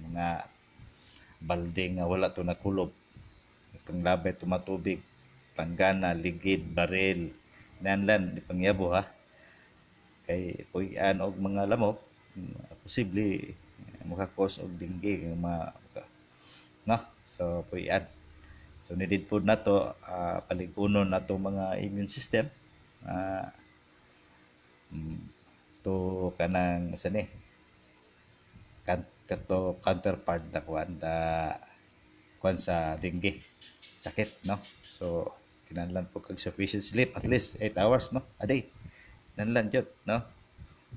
mga 0.00 0.48
balde 1.44 1.84
nga 1.92 2.08
wala 2.08 2.32
to 2.32 2.40
nakulob. 2.40 2.88
Panglabay 3.84 4.32
tumatubig 4.32 5.04
panggana 5.52 6.16
ligid 6.16 6.64
baril. 6.72 7.28
Nanlan 7.84 8.40
ipangyabo 8.40 8.96
ha? 8.96 9.04
Kay 10.24 10.64
puyan 10.72 11.20
og 11.20 11.36
mga 11.36 11.68
lamok 11.68 12.00
posible 12.80 13.52
makakos 14.08 14.64
og 14.64 14.72
dingge 14.80 15.28
nga 15.28 15.36
ma 15.36 15.54
no? 16.88 16.98
So 17.28 17.68
puyan 17.68 18.08
so 18.88 18.94
needed 18.96 19.28
po 19.28 19.42
na 19.42 19.60
to 19.60 19.92
uh, 20.08 20.40
paligunon 20.46 21.10
na 21.10 21.20
to 21.20 21.36
mga 21.36 21.84
immune 21.84 22.08
system 22.08 22.48
uh, 23.06 23.46
to 25.86 26.30
kanang 26.34 26.98
sa 26.98 27.08
ni 27.14 27.22
kan 28.86 29.02
kato 29.26 29.78
counterpart 29.82 30.46
na 30.54 30.60
kuan 30.62 30.90
da 30.98 31.16
kuan 32.38 32.58
sa 32.58 32.94
dengue. 32.98 33.42
Sakit 33.98 34.46
no? 34.46 34.62
So 34.86 35.34
kinahanglan 35.66 36.06
po 36.14 36.22
kag 36.22 36.38
sufficient 36.38 36.86
sleep 36.86 37.10
at 37.18 37.26
least 37.26 37.58
8 37.58 37.74
hours 37.78 38.14
no? 38.14 38.22
A 38.38 38.46
day. 38.46 38.70
Nanlan 39.34 39.70
jud 39.70 39.90
no? 40.06 40.22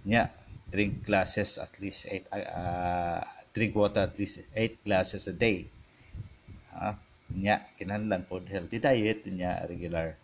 Nya 0.06 0.30
drink 0.70 1.02
glasses 1.06 1.58
at 1.58 1.74
least 1.82 2.06
8 2.06 2.30
uh, 2.30 3.22
drink 3.54 3.74
water 3.74 4.06
at 4.06 4.14
least 4.22 4.46
8 4.54 4.86
glasses 4.86 5.26
a 5.26 5.34
day. 5.34 5.66
Ha 6.74 6.94
uh, 6.94 6.96
nya 7.30 7.62
kinahanglan 7.78 8.26
po 8.26 8.42
healthy 8.42 8.82
diet 8.82 9.26
nya 9.30 9.66
regular 9.70 10.18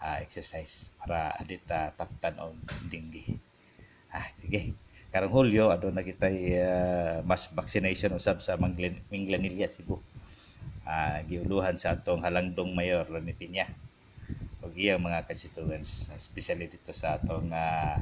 uh, 0.00 0.18
exercise 0.20 0.90
para 0.98 1.34
adita 1.38 1.94
taptan 1.98 2.38
og 2.42 2.56
dinggi. 2.90 3.38
Ah, 4.12 4.28
sige. 4.36 4.76
Karong 5.12 5.32
Hulyo 5.32 5.68
adto 5.68 5.92
na 5.92 6.04
kitay 6.04 6.56
uh, 6.56 7.20
mas 7.24 7.48
vaccination 7.52 8.16
usab 8.16 8.40
sa 8.40 8.56
Minglanilla 8.56 9.68
Cebu. 9.68 10.00
Ah, 10.88 11.20
uh, 11.20 11.28
giuluhan 11.28 11.76
sa 11.76 11.94
atong 11.96 12.24
halangdong 12.24 12.72
mayor 12.72 13.06
ni 13.20 13.36
Piña. 13.36 13.68
Og 14.62 14.72
iyang 14.78 15.02
mga 15.02 15.26
constituents, 15.26 16.08
especially 16.14 16.70
dito 16.70 16.94
sa 16.94 17.18
atong 17.18 17.50
uh, 17.50 17.98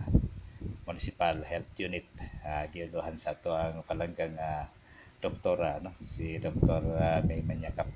municipal 0.84 1.40
health 1.46 1.72
unit, 1.78 2.06
uh, 2.46 2.64
giuluhan 2.70 3.16
sa 3.16 3.34
ato 3.34 3.54
ang 3.54 3.82
palanggang 3.86 4.34
uh, 4.38 4.64
doktora 5.20 5.78
no 5.84 5.92
si 6.00 6.40
Dr. 6.40 6.82
Uh, 6.96 7.20
May 7.28 7.44
Manyakap. 7.44 7.86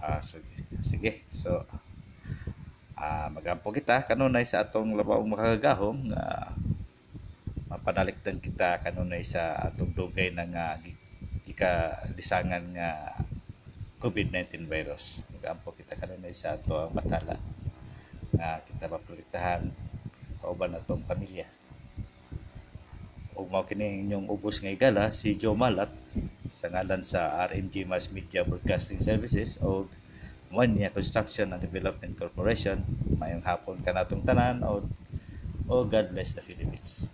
Ah, 0.00 0.18
uh, 0.18 0.20
so, 0.24 0.40
sige. 0.80 1.26
So 1.28 1.68
uh, 3.00 3.26
magampo 3.32 3.72
kita 3.72 4.04
kanunay 4.04 4.44
sa 4.44 4.62
atong 4.62 4.92
labaong 4.92 5.32
makagahom 5.32 6.12
nga 6.12 6.52
mapanaliktan 7.72 8.36
kita 8.36 8.84
kanunay 8.84 9.24
sa 9.24 9.56
atong 9.56 9.96
dugay 9.96 10.28
na 10.30 10.44
nga 10.44 10.76
ika 11.48 12.04
lisangan 12.14 12.62
nga 12.76 12.90
COVID-19 14.00 14.64
virus. 14.64 15.20
Magampo 15.32 15.76
kita 15.76 15.96
kanunay 15.96 16.32
sa 16.32 16.56
ato 16.56 16.76
ang 16.76 16.92
batala 16.92 17.36
nga 18.32 18.62
kita 18.64 18.88
maprotektahan 18.88 19.68
kauban 20.40 20.76
atong 20.76 21.04
pamilya. 21.04 21.44
Ug 23.36 23.48
mao 23.48 23.64
kini 23.64 24.04
inyong 24.04 24.28
ubos 24.28 24.60
nga 24.60 24.72
igala 24.72 25.12
si 25.12 25.36
Joe 25.36 25.56
Malat 25.56 25.92
sa 26.48 26.72
ngalan 26.72 27.04
sa 27.04 27.44
RMG 27.48 27.84
Mass 27.88 28.08
Media 28.08 28.44
Broadcasting 28.44 29.00
Services 29.00 29.60
o 29.60 29.84
Niya 30.50 30.90
Construction 30.90 31.54
and 31.54 31.62
Development 31.62 32.10
Corporation. 32.18 32.82
Mayong 33.22 33.46
hapon 33.46 33.78
ka 33.86 33.94
natong 33.94 34.26
tanan 34.26 34.66
o, 34.66 34.82
o 35.70 35.86
God 35.86 36.10
bless 36.10 36.34
the 36.34 36.42
Philippines. 36.42 37.06